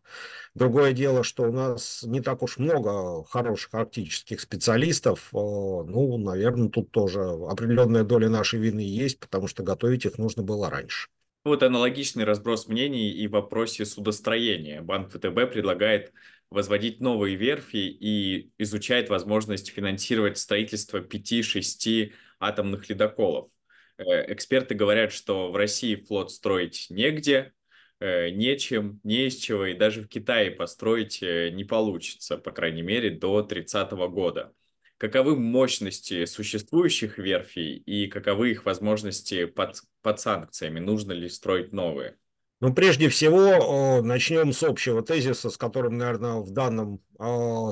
Другое 0.54 0.92
дело, 0.92 1.24
что 1.24 1.42
у 1.42 1.52
нас 1.52 2.02
не 2.04 2.20
так 2.20 2.42
уж 2.42 2.59
много 2.59 3.24
хороших 3.24 3.74
арктических 3.74 4.40
специалистов. 4.40 5.28
А, 5.33 5.37
ну, 5.37 6.16
наверное, 6.16 6.68
тут 6.68 6.90
тоже 6.90 7.20
определенная 7.20 8.04
доля 8.04 8.28
нашей 8.28 8.61
вины 8.61 8.80
есть, 8.80 9.18
потому 9.20 9.46
что 9.46 9.62
готовить 9.62 10.07
их 10.07 10.16
нужно 10.16 10.42
было 10.42 10.70
раньше. 10.70 11.09
Вот 11.44 11.62
аналогичный 11.62 12.24
разброс 12.24 12.68
мнений 12.68 13.11
и 13.11 13.26
в 13.28 13.33
вопросе 13.33 13.85
судостроения. 13.85 14.80
Банк 14.80 15.11
ВТБ 15.11 15.52
предлагает 15.52 16.12
возводить 16.50 17.00
новые 17.00 17.37
верфи 17.37 17.76
и 17.76 18.50
изучает 18.57 19.11
возможность 19.11 19.70
финансировать 19.70 20.38
строительство 20.38 21.00
5-6 21.00 22.12
атомных 22.46 22.88
ледоколов. 22.88 23.50
Э, 23.98 24.33
эксперты 24.33 24.74
говорят, 24.74 25.12
что 25.12 25.50
в 25.50 25.57
России 25.57 25.96
флот 25.96 26.33
строить 26.33 26.87
негде, 26.90 27.52
э, 28.00 28.30
нечем, 28.30 29.00
не 29.04 29.26
из 29.26 29.37
чего, 29.37 29.66
и 29.66 29.74
даже 29.74 30.02
в 30.02 30.09
Китае 30.09 30.50
построить 30.50 31.22
э, 31.22 31.50
не 31.50 31.64
получится, 31.64 32.37
по 32.38 32.50
крайней 32.50 32.83
мере, 32.83 33.11
до 33.11 33.42
30 33.42 33.92
года. 34.09 34.52
Каковы 34.96 35.37
мощности 35.37 36.24
существующих 36.24 37.18
верфей 37.18 37.76
и 37.76 38.07
каковы 38.07 38.52
их 38.52 38.64
возможности 38.64 39.44
под, 39.44 39.83
под 40.02 40.20
санкциями? 40.20 40.80
Нужно 40.80 41.12
ли 41.12 41.28
строить 41.28 41.72
новые? 41.72 42.16
Ну, 42.60 42.72
прежде 42.72 43.08
всего, 43.08 44.00
начнем 44.00 44.52
с 44.52 44.62
общего 44.62 45.02
тезиса, 45.02 45.50
с 45.50 45.58
которым, 45.58 45.98
наверное, 45.98 46.36
в 46.36 46.50
данном 46.50 47.00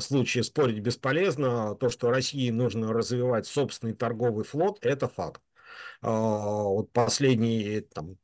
случае 0.01 0.45
спорить 0.45 0.81
бесполезно. 0.81 1.75
То, 1.77 1.89
что 1.89 2.11
России 2.11 2.51
нужно 2.51 2.93
развивать 2.93 3.47
собственный 3.47 3.95
торговый 3.95 4.45
флот, 4.45 4.79
это 4.83 5.09
факт. 5.09 5.41
Вот 6.03 6.91
последний 6.93 7.81
там, 7.95 8.17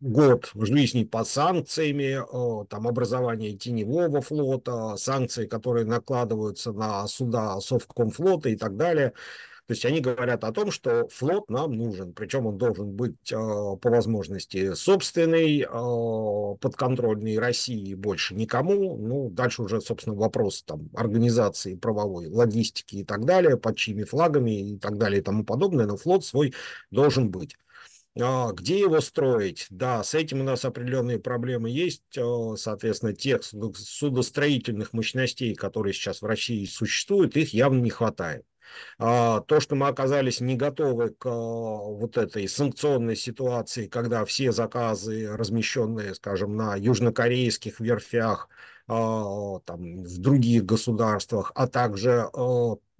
год 0.00 0.50
жизни 0.54 1.04
под 1.04 1.28
санкциями, 1.28 2.66
там 2.66 2.88
образование 2.88 3.56
теневого 3.56 4.22
флота, 4.22 4.96
санкции, 4.96 5.46
которые 5.46 5.84
накладываются 5.84 6.72
на 6.72 7.06
суда 7.06 7.60
Совкомфлота 7.60 8.48
и 8.48 8.56
так 8.56 8.76
далее– 8.76 9.12
то 9.66 9.72
есть 9.72 9.86
они 9.86 10.00
говорят 10.00 10.44
о 10.44 10.52
том, 10.52 10.70
что 10.70 11.08
флот 11.08 11.48
нам 11.48 11.72
нужен, 11.72 12.12
причем 12.12 12.46
он 12.46 12.58
должен 12.58 12.92
быть 12.92 13.32
э, 13.32 13.34
по 13.34 13.88
возможности 13.88 14.74
собственный, 14.74 15.62
э, 15.62 16.56
подконтрольный 16.60 17.38
России 17.38 17.94
больше 17.94 18.34
никому. 18.34 18.98
Ну, 18.98 19.30
дальше 19.30 19.62
уже, 19.62 19.80
собственно, 19.80 20.16
вопрос 20.16 20.64
там 20.64 20.90
организации 20.94 21.76
правовой, 21.76 22.28
логистики 22.28 22.96
и 22.96 23.04
так 23.04 23.24
далее, 23.24 23.56
под 23.56 23.78
чьими 23.78 24.02
флагами 24.04 24.72
и 24.72 24.78
так 24.78 24.98
далее 24.98 25.20
и 25.20 25.24
тому 25.24 25.44
подобное, 25.44 25.86
но 25.86 25.96
флот 25.96 26.26
свой 26.26 26.52
должен 26.90 27.30
быть. 27.30 27.56
А, 28.20 28.52
где 28.52 28.78
его 28.78 29.00
строить? 29.00 29.66
Да, 29.70 30.04
с 30.04 30.14
этим 30.14 30.42
у 30.42 30.44
нас 30.44 30.66
определенные 30.66 31.18
проблемы 31.18 31.70
есть. 31.70 32.04
Соответственно, 32.56 33.14
тех 33.14 33.42
судостроительных 33.42 34.92
мощностей, 34.92 35.54
которые 35.54 35.94
сейчас 35.94 36.20
в 36.20 36.26
России 36.26 36.66
существуют, 36.66 37.36
их 37.38 37.54
явно 37.54 37.80
не 37.80 37.90
хватает. 37.90 38.44
А, 38.98 39.40
то, 39.40 39.60
что 39.60 39.74
мы 39.74 39.88
оказались 39.88 40.40
не 40.40 40.56
готовы 40.56 41.10
к 41.10 41.26
а, 41.26 41.30
вот 41.30 42.16
этой 42.16 42.48
санкционной 42.48 43.16
ситуации, 43.16 43.86
когда 43.86 44.24
все 44.24 44.52
заказы, 44.52 45.28
размещенные, 45.36 46.14
скажем, 46.14 46.56
на 46.56 46.76
южнокорейских 46.76 47.80
верфях, 47.80 48.48
а, 48.86 49.60
там, 49.60 50.02
в 50.02 50.18
других 50.18 50.64
государствах, 50.64 51.52
а 51.54 51.66
также 51.66 52.28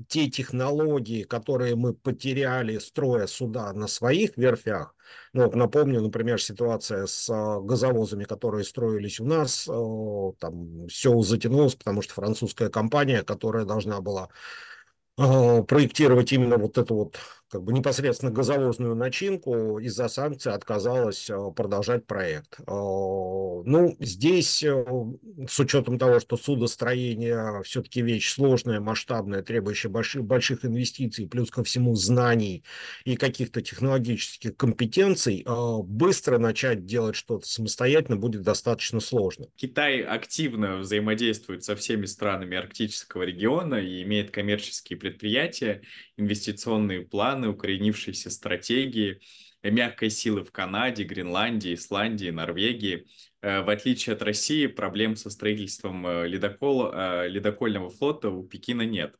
те 0.08 0.28
технологии, 0.28 1.22
которые 1.22 1.76
мы 1.76 1.94
потеряли, 1.94 2.78
строя 2.78 3.26
суда 3.26 3.72
на 3.72 3.86
своих 3.86 4.36
верфях. 4.36 4.94
Ну, 5.32 5.48
напомню, 5.54 6.00
например, 6.00 6.40
ситуация 6.42 7.06
с 7.06 7.28
газовозами, 7.62 8.24
которые 8.24 8.64
строились 8.64 9.20
у 9.20 9.24
нас, 9.24 9.64
там 10.40 10.88
все 10.88 11.20
затянулось, 11.20 11.76
потому 11.76 12.02
что 12.02 12.14
французская 12.14 12.70
компания, 12.70 13.22
которая 13.22 13.64
должна 13.64 14.00
была 14.00 14.30
проектировать 15.16 16.32
именно 16.32 16.58
вот 16.58 16.78
эту 16.78 16.94
вот 16.94 17.16
как 17.50 17.62
бы 17.62 17.72
непосредственно 17.72 18.32
газовозную 18.32 18.94
начинку 18.94 19.78
из-за 19.78 20.08
санкций 20.08 20.52
отказалась 20.52 21.28
э, 21.30 21.36
продолжать 21.54 22.06
проект. 22.06 22.58
Э, 22.60 22.62
ну, 22.66 23.96
здесь, 24.00 24.62
э, 24.62 24.84
с 25.48 25.60
учетом 25.60 25.98
того, 25.98 26.20
что 26.20 26.36
судостроение 26.36 27.62
все-таки 27.64 28.02
вещь 28.02 28.32
сложная, 28.32 28.80
масштабная, 28.80 29.42
требующая 29.42 29.90
больших, 29.90 30.24
больших 30.24 30.64
инвестиций, 30.64 31.28
плюс 31.28 31.50
ко 31.50 31.62
всему 31.62 31.94
знаний 31.94 32.64
и 33.04 33.16
каких-то 33.16 33.60
технологических 33.60 34.56
компетенций, 34.56 35.46
быстро 35.84 36.38
начать 36.38 36.84
делать 36.86 37.16
что-то 37.16 37.46
самостоятельно 37.46 38.16
будет 38.16 38.42
достаточно 38.42 39.00
сложно. 39.00 39.46
Китай 39.56 40.00
активно 40.00 40.78
взаимодействует 40.78 41.64
со 41.64 41.76
всеми 41.76 42.06
странами 42.06 42.56
арктического 42.56 43.22
региона 43.22 43.76
и 43.76 44.02
имеет 44.02 44.30
коммерческие 44.30 44.98
предприятия, 44.98 45.82
инвестиционные 46.16 47.02
планы, 47.02 47.33
планы, 47.34 47.48
укоренившиеся 47.48 48.30
стратегии, 48.30 49.20
мягкой 49.62 50.10
силы 50.10 50.44
в 50.44 50.52
Канаде, 50.52 51.02
Гренландии, 51.04 51.74
Исландии, 51.74 52.30
Норвегии. 52.30 53.06
Э, 53.42 53.62
в 53.62 53.70
отличие 53.70 54.14
от 54.14 54.22
России, 54.22 54.66
проблем 54.68 55.16
со 55.16 55.30
строительством 55.30 56.06
э, 56.06 56.28
ледокола, 56.28 57.24
э, 57.24 57.28
ледокольного 57.28 57.90
флота 57.90 58.30
у 58.30 58.44
Пекина 58.46 58.82
нет. 58.82 59.16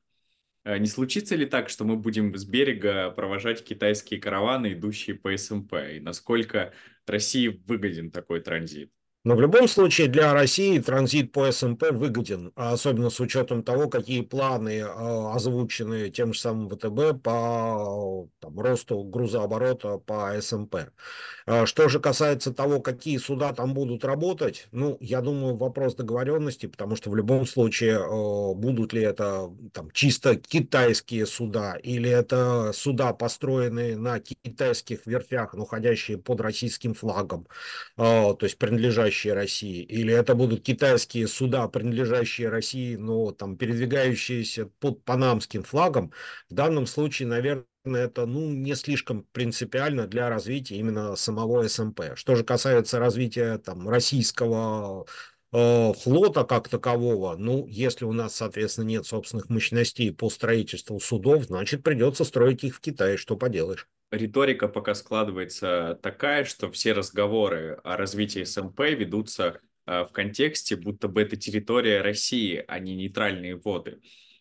Не 0.66 0.86
случится 0.86 1.36
ли 1.36 1.44
так, 1.44 1.68
что 1.68 1.84
мы 1.84 1.96
будем 1.96 2.34
с 2.34 2.46
берега 2.46 3.10
провожать 3.10 3.62
китайские 3.62 4.18
караваны, 4.18 4.72
идущие 4.72 5.14
по 5.14 5.36
СМП? 5.36 5.74
И 5.96 6.00
насколько 6.00 6.72
России 7.06 7.48
выгоден 7.66 8.10
такой 8.10 8.40
транзит? 8.40 8.90
Но 9.26 9.34
в 9.36 9.40
любом 9.40 9.68
случае 9.68 10.08
для 10.08 10.34
России 10.34 10.78
транзит 10.78 11.32
по 11.32 11.50
СМП 11.50 11.84
выгоден, 11.92 12.52
особенно 12.56 13.08
с 13.08 13.20
учетом 13.20 13.62
того, 13.62 13.88
какие 13.88 14.20
планы 14.20 14.80
э, 14.80 14.84
озвучены 15.34 16.10
тем 16.10 16.34
же 16.34 16.40
самым 16.40 16.68
ВТБ 16.68 17.22
по 17.22 18.28
там, 18.40 18.60
росту 18.60 19.02
грузооборота 19.02 19.96
по 19.96 20.38
СМП. 20.38 20.90
Э, 21.46 21.64
что 21.64 21.88
же 21.88 22.00
касается 22.00 22.52
того, 22.52 22.80
какие 22.82 23.16
суда 23.16 23.54
там 23.54 23.72
будут 23.72 24.04
работать, 24.04 24.68
ну, 24.72 24.98
я 25.00 25.22
думаю, 25.22 25.56
вопрос 25.56 25.94
договоренности, 25.94 26.66
потому 26.66 26.94
что 26.94 27.08
в 27.08 27.16
любом 27.16 27.46
случае 27.46 27.94
э, 27.94 28.54
будут 28.54 28.92
ли 28.92 29.00
это 29.00 29.50
там, 29.72 29.90
чисто 29.92 30.36
китайские 30.36 31.24
суда 31.24 31.76
или 31.82 32.10
это 32.10 32.72
суда, 32.74 33.14
построенные 33.14 33.96
на 33.96 34.20
китайских 34.20 35.06
верфях, 35.06 35.54
находящие 35.54 36.18
под 36.18 36.42
российским 36.42 36.92
флагом, 36.92 37.46
то 37.96 38.36
есть 38.42 38.58
принадлежащие 38.58 39.13
принадлежащие 39.14 39.32
России, 39.34 39.82
или 39.82 40.12
это 40.12 40.34
будут 40.34 40.62
китайские 40.62 41.28
суда, 41.28 41.68
принадлежащие 41.68 42.48
России, 42.48 42.96
но 42.96 43.32
там 43.32 43.56
передвигающиеся 43.56 44.66
под 44.80 45.04
панамским 45.04 45.62
флагом, 45.62 46.12
в 46.50 46.54
данном 46.54 46.86
случае, 46.86 47.28
наверное, 47.28 47.64
это 47.84 48.26
ну, 48.26 48.50
не 48.50 48.74
слишком 48.74 49.24
принципиально 49.32 50.06
для 50.06 50.28
развития 50.28 50.76
именно 50.76 51.16
самого 51.16 51.68
СМП. 51.68 52.16
Что 52.16 52.34
же 52.34 52.44
касается 52.44 52.98
развития 52.98 53.58
там, 53.58 53.88
российского 53.88 55.06
флота 55.54 56.44
как 56.44 56.68
такового, 56.68 57.36
ну, 57.36 57.66
если 57.68 58.04
у 58.04 58.12
нас, 58.12 58.34
соответственно, 58.34 58.86
нет 58.86 59.06
собственных 59.06 59.48
мощностей 59.48 60.12
по 60.12 60.28
строительству 60.28 60.98
судов, 61.00 61.44
значит, 61.44 61.82
придется 61.82 62.24
строить 62.24 62.64
их 62.64 62.76
в 62.76 62.80
Китае, 62.80 63.16
что 63.16 63.36
поделаешь 63.36 63.88
риторика 64.14 64.68
пока 64.68 64.94
складывается 64.94 65.98
такая, 66.02 66.44
что 66.44 66.70
все 66.70 66.92
разговоры 66.92 67.78
о 67.84 67.96
развитии 67.96 68.44
СМП 68.44 68.80
ведутся 68.80 69.60
э, 69.86 70.04
в 70.04 70.12
контексте, 70.12 70.76
будто 70.76 71.08
бы 71.08 71.22
это 71.22 71.36
территория 71.36 72.00
России, 72.00 72.64
а 72.66 72.78
не 72.78 72.94
нейтральные 72.94 73.56
воды. 73.56 74.00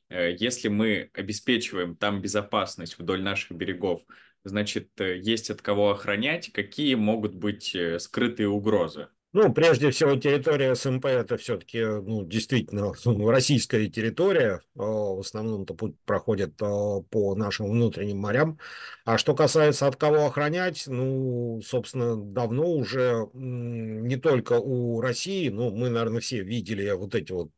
Э, 0.10 0.36
если 0.38 0.68
мы 0.68 1.10
обеспечиваем 1.14 1.96
там 1.96 2.22
безопасность 2.22 2.98
вдоль 2.98 3.22
наших 3.22 3.52
берегов, 3.52 4.02
значит, 4.44 4.90
э, 5.00 5.18
есть 5.18 5.50
от 5.50 5.62
кого 5.62 5.92
охранять, 5.92 6.52
какие 6.52 6.96
могут 6.96 7.36
быть 7.36 7.76
скрытые 8.00 8.50
угрозы? 8.50 9.08
Ну, 9.36 9.52
прежде 9.52 9.90
всего, 9.90 10.16
территория 10.16 10.76
СМП 10.76 11.06
это 11.06 11.38
все-таки, 11.38 11.84
ну, 11.84 12.24
действительно 12.24 12.94
российская 13.32 13.88
территория. 13.88 14.62
А, 14.78 14.84
в 14.84 15.22
основном-то 15.22 15.74
путь 15.74 15.96
проходит 16.06 16.54
а, 16.62 17.02
по 17.02 17.34
нашим 17.34 17.72
внутренним 17.72 18.20
морям. 18.20 18.60
А 19.06 19.18
что 19.18 19.34
касается 19.34 19.88
от 19.88 19.96
кого 19.96 20.28
охранять, 20.28 20.84
ну, 20.86 21.60
собственно, 21.66 22.16
давно 22.16 22.70
уже 22.74 23.28
не 23.34 24.18
только 24.18 24.54
у 24.54 25.02
России, 25.02 25.50
ну, 25.50 25.72
мы, 25.72 25.90
наверное, 25.90 26.22
все 26.22 26.44
видели 26.44 26.92
вот 26.92 27.16
эти 27.16 27.32
вот 27.32 27.58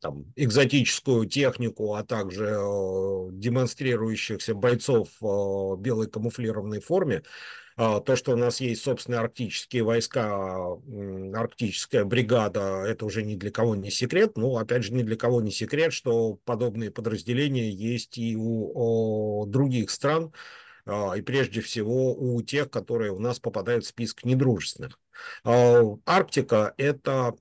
там 0.00 0.24
экзотическую 0.36 1.26
технику, 1.26 1.96
а 1.96 2.02
также 2.02 2.56
демонстрирующихся 3.32 4.54
бойцов 4.54 5.10
в 5.20 5.76
белой 5.76 6.08
камуфлированной 6.08 6.80
форме. 6.80 7.22
А, 7.80 8.00
то, 8.00 8.16
что 8.16 8.32
у 8.32 8.36
нас 8.36 8.60
есть 8.60 8.82
собственные 8.82 9.20
арктические 9.20 9.84
войска, 9.84 10.76
арктическая 11.32 12.04
бригада, 12.04 12.82
это 12.84 13.06
уже 13.06 13.22
ни 13.22 13.36
для 13.36 13.52
кого 13.52 13.76
не 13.76 13.92
секрет. 13.92 14.36
Но, 14.36 14.56
опять 14.56 14.82
же, 14.82 14.92
ни 14.92 15.04
для 15.04 15.16
кого 15.16 15.40
не 15.40 15.52
секрет, 15.52 15.92
что 15.92 16.40
подобные 16.44 16.90
подразделения 16.90 17.70
есть 17.70 18.18
и 18.18 18.36
у 18.36 19.46
других 19.46 19.90
стран, 19.90 20.32
а, 20.86 21.12
и 21.16 21.22
прежде 21.22 21.60
всего 21.60 22.14
у 22.14 22.42
тех, 22.42 22.68
которые 22.68 23.12
у 23.12 23.20
нас 23.20 23.38
попадают 23.38 23.84
в 23.84 23.88
список 23.88 24.24
недружественных. 24.24 24.98
А, 25.44 25.82
Арктика– 26.04 26.74
это 26.78 27.36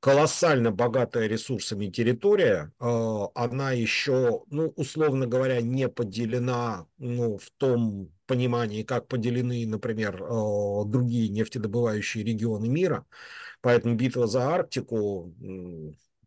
колоссально 0.00 0.70
богатая 0.72 1.26
ресурсами 1.26 1.86
территория, 1.88 2.72
она 2.78 3.72
еще, 3.72 4.42
ну, 4.50 4.72
условно 4.76 5.26
говоря, 5.26 5.60
не 5.60 5.88
поделена 5.88 6.86
ну, 6.98 7.38
в 7.38 7.50
том 7.58 8.10
понимании, 8.26 8.82
как 8.82 9.08
поделены, 9.08 9.66
например, 9.66 10.18
другие 10.86 11.28
нефтедобывающие 11.28 12.24
регионы 12.24 12.68
мира. 12.68 13.06
Поэтому 13.60 13.94
битва 13.94 14.26
за 14.26 14.48
Арктику 14.48 15.34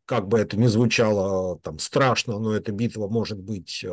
как 0.06 0.28
бы 0.28 0.40
это 0.40 0.58
ни 0.58 0.68
звучало 0.68 1.60
там 1.60 1.80
страшно, 1.80 2.38
но 2.40 2.54
эта 2.54 2.72
битва 2.72 3.08
может 3.08 3.40
быть 3.40 3.84
э, 3.84 3.88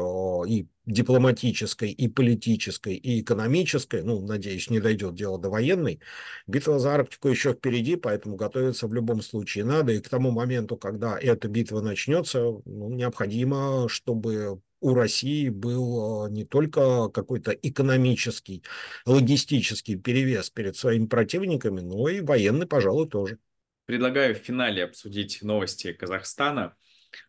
и 0.48 0.66
дипломатической, 0.90 1.90
и 1.90 2.08
политической, 2.08 2.94
и 2.94 3.20
экономической, 3.20 4.02
ну, 4.02 4.20
надеюсь, 4.20 4.70
не 4.70 4.80
дойдет 4.80 5.14
дело 5.14 5.38
до 5.38 5.50
военной. 5.50 6.00
Битва 6.46 6.78
за 6.78 6.94
Арктику 6.94 7.28
еще 7.28 7.52
впереди, 7.52 7.96
поэтому 7.96 8.36
готовиться 8.36 8.86
в 8.86 8.94
любом 8.94 9.22
случае 9.22 9.64
надо, 9.64 9.92
и 9.92 10.00
к 10.00 10.08
тому 10.08 10.30
моменту, 10.30 10.76
когда 10.76 11.18
эта 11.18 11.48
битва 11.48 11.80
начнется, 11.80 12.40
ну, 12.40 12.90
необходимо, 12.90 13.88
чтобы 13.88 14.60
у 14.80 14.94
России 14.94 15.48
был 15.48 16.26
э, 16.26 16.30
не 16.30 16.44
только 16.44 17.08
какой-то 17.10 17.52
экономический, 17.52 18.62
логистический 19.04 19.96
перевес 19.96 20.50
перед 20.50 20.76
своими 20.76 21.06
противниками, 21.06 21.80
но 21.80 22.08
и 22.08 22.20
военный, 22.20 22.66
пожалуй, 22.66 23.08
тоже. 23.08 23.38
Предлагаю 23.84 24.34
в 24.34 24.38
финале 24.38 24.84
обсудить 24.84 25.42
новости 25.42 25.92
Казахстана. 25.92 26.76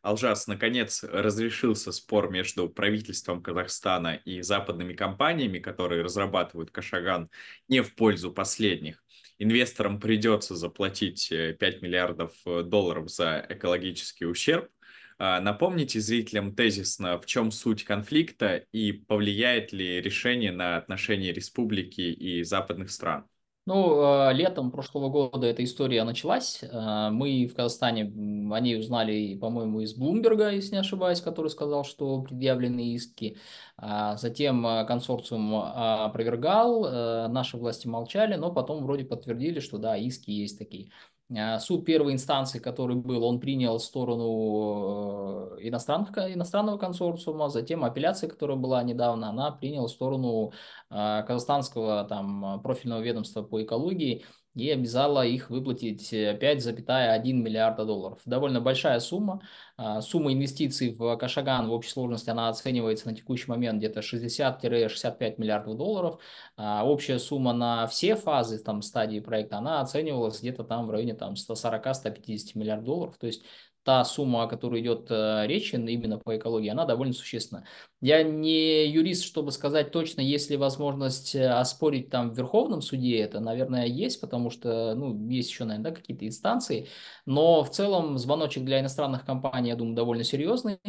Алжас, 0.01 0.47
наконец, 0.47 1.03
разрешился 1.03 1.91
спор 1.91 2.31
между 2.31 2.69
правительством 2.69 3.41
Казахстана 3.41 4.15
и 4.25 4.41
западными 4.41 4.93
компаниями, 4.93 5.59
которые 5.59 6.03
разрабатывают 6.03 6.71
Кашаган, 6.71 7.29
не 7.67 7.81
в 7.81 7.95
пользу 7.95 8.31
последних. 8.31 9.03
Инвесторам 9.37 9.99
придется 9.99 10.55
заплатить 10.55 11.29
5 11.29 11.61
э, 11.61 11.79
миллиардов 11.81 12.31
э, 12.45 12.63
долларов 12.63 13.09
за 13.09 13.45
экологический 13.49 14.25
ущерб. 14.25 14.69
А, 15.17 15.39
напомните 15.39 15.99
зрителям 15.99 16.55
тезисно, 16.55 17.19
в 17.19 17.25
чем 17.25 17.51
суть 17.51 17.83
конфликта 17.83 18.65
и 18.71 18.91
повлияет 18.91 19.71
ли 19.71 20.01
решение 20.01 20.51
на 20.51 20.77
отношения 20.77 21.31
республики 21.31 22.01
и 22.01 22.43
западных 22.43 22.89
стран. 22.91 23.25
Ну, 23.67 24.02
а, 24.02 24.32
летом 24.34 24.71
прошлого 24.71 25.10
года 25.10 25.45
эта 25.45 25.63
история 25.63 26.04
началась. 26.04 26.63
А, 26.71 27.12
мы 27.12 27.45
в 27.45 27.54
Казахстане 27.56 28.06
о 28.06 28.60
ней 28.60 28.80
узнали, 28.80 29.36
по-моему, 29.36 29.82
из 29.82 29.93
Блумберга, 29.93 30.50
если 30.50 30.71
не 30.74 30.80
ошибаюсь, 30.80 31.21
который 31.21 31.50
сказал, 31.50 31.84
что 31.84 32.24
предъявлены 32.24 32.93
иски. 32.93 33.38
А, 33.78 34.17
затем 34.17 34.63
консорциум 34.88 35.56
опровергал, 35.56 37.30
наши 37.30 37.56
власти 37.58 37.88
молчали, 37.88 38.36
но 38.36 38.52
потом 38.52 38.84
вроде 38.84 39.06
подтвердили, 39.06 39.60
что 39.60 39.78
да, 39.78 39.95
иски 39.95 40.32
есть 40.32 40.58
такие. 40.58 40.89
А, 41.37 41.59
суд 41.59 41.85
первой 41.85 42.13
инстанции, 42.13 42.59
который 42.59 42.95
был, 42.95 43.23
он 43.23 43.39
принял 43.39 43.79
сторону 43.79 45.57
э, 45.57 45.67
иностранного 45.67 46.77
консорциума, 46.77 47.49
затем 47.49 47.85
апелляция, 47.85 48.29
которая 48.29 48.57
была 48.57 48.83
недавно, 48.83 49.29
она 49.29 49.51
приняла 49.51 49.87
сторону 49.87 50.51
а, 50.89 51.21
казахстанского 51.23 52.03
там, 52.03 52.61
профильного 52.61 53.01
ведомства 53.01 53.43
по 53.43 53.63
экологии 53.63 54.25
и 54.53 54.69
обязала 54.69 55.25
их 55.25 55.49
выплатить 55.49 56.11
5,1 56.11 57.33
миллиарда 57.33 57.85
долларов. 57.85 58.19
Довольно 58.25 58.59
большая 58.59 58.99
сумма. 58.99 59.41
А, 59.77 60.01
сумма 60.01 60.33
инвестиций 60.33 60.93
в 60.93 61.15
Кашаган 61.15 61.69
в 61.69 61.71
общей 61.71 61.91
сложности 61.91 62.29
она 62.29 62.49
оценивается 62.49 63.07
на 63.07 63.15
текущий 63.15 63.49
момент 63.49 63.77
где-то 63.77 64.01
60-65 64.01 65.35
миллиардов 65.37 65.77
долларов. 65.77 66.19
А 66.57 66.85
общая 66.85 67.17
сумма 67.19 67.53
на 67.53 67.87
все 67.87 68.15
фазы 68.15 68.59
там, 68.59 68.81
стадии 68.81 69.19
проекта 69.19 69.57
она 69.57 69.79
оценивалась 69.81 70.41
где-то 70.41 70.63
там 70.63 70.85
в 70.85 70.91
районе 70.91 71.13
там, 71.13 71.33
140-150 71.33 72.51
миллиардов 72.55 72.85
долларов. 72.85 73.17
То 73.17 73.27
есть 73.27 73.43
та 73.83 74.03
сумма, 74.05 74.43
о 74.43 74.47
которой 74.47 74.81
идет 74.81 75.07
э, 75.09 75.45
речь 75.47 75.73
именно 75.73 76.19
по 76.19 76.37
экологии, 76.37 76.69
она 76.69 76.85
довольно 76.85 77.13
существенна. 77.13 77.65
Я 77.99 78.23
не 78.23 78.87
юрист, 78.87 79.25
чтобы 79.25 79.51
сказать 79.51 79.91
точно, 79.91 80.21
есть 80.21 80.49
ли 80.49 80.57
возможность 80.57 81.35
э, 81.35 81.47
оспорить 81.47 82.09
там 82.09 82.31
в 82.31 82.37
Верховном 82.37 82.81
суде, 82.81 83.19
это, 83.19 83.39
наверное, 83.39 83.85
есть, 83.85 84.21
потому 84.21 84.49
что, 84.49 84.93
ну, 84.95 85.29
есть 85.29 85.49
еще, 85.49 85.65
наверное, 85.65 85.91
да, 85.91 85.95
какие-то 85.95 86.27
инстанции, 86.27 86.89
но 87.25 87.63
в 87.63 87.71
целом 87.71 88.17
звоночек 88.17 88.63
для 88.63 88.79
иностранных 88.79 89.25
компаний, 89.25 89.69
я 89.69 89.75
думаю, 89.75 89.95
довольно 89.95 90.23
серьезный. 90.23 90.79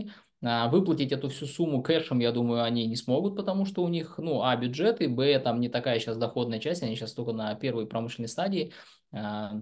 А, 0.44 0.68
выплатить 0.68 1.12
эту 1.12 1.28
всю 1.28 1.46
сумму 1.46 1.82
кэшем, 1.82 2.18
я 2.18 2.32
думаю, 2.32 2.64
они 2.64 2.86
не 2.86 2.96
смогут, 2.96 3.36
потому 3.36 3.64
что 3.64 3.84
у 3.84 3.88
них, 3.88 4.18
ну, 4.18 4.42
а, 4.42 4.56
бюджеты, 4.56 5.08
б, 5.08 5.38
там 5.38 5.60
не 5.60 5.68
такая 5.68 6.00
сейчас 6.00 6.16
доходная 6.16 6.58
часть, 6.58 6.82
они 6.82 6.96
сейчас 6.96 7.12
только 7.12 7.32
на 7.32 7.54
первой 7.54 7.86
промышленной 7.86 8.28
стадии, 8.28 8.72
а, 9.12 9.60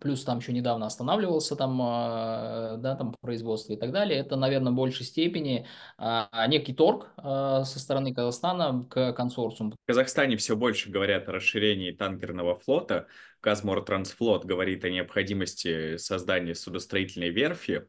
плюс 0.00 0.24
там 0.24 0.38
еще 0.38 0.52
недавно 0.52 0.86
останавливался 0.86 1.56
там, 1.56 1.80
а, 1.82 2.76
да, 2.76 2.96
там 2.96 3.14
производство 3.20 3.72
и 3.72 3.76
так 3.76 3.92
далее. 3.92 4.18
Это, 4.18 4.36
наверное, 4.36 4.72
в 4.72 4.76
большей 4.76 5.04
степени 5.04 5.66
а, 5.98 6.46
некий 6.46 6.72
торг 6.72 7.12
а, 7.16 7.64
со 7.64 7.78
стороны 7.78 8.14
Казахстана 8.14 8.86
к 8.88 9.12
консорциуму. 9.12 9.72
В 9.72 9.86
Казахстане 9.86 10.36
все 10.36 10.56
больше 10.56 10.90
говорят 10.90 11.28
о 11.28 11.32
расширении 11.32 11.92
танкерного 11.92 12.58
флота. 12.58 13.06
Казмор 13.40 13.84
Трансфлот 13.84 14.44
говорит 14.44 14.84
о 14.84 14.90
необходимости 14.90 15.96
создания 15.96 16.54
судостроительной 16.54 17.30
верфи. 17.30 17.86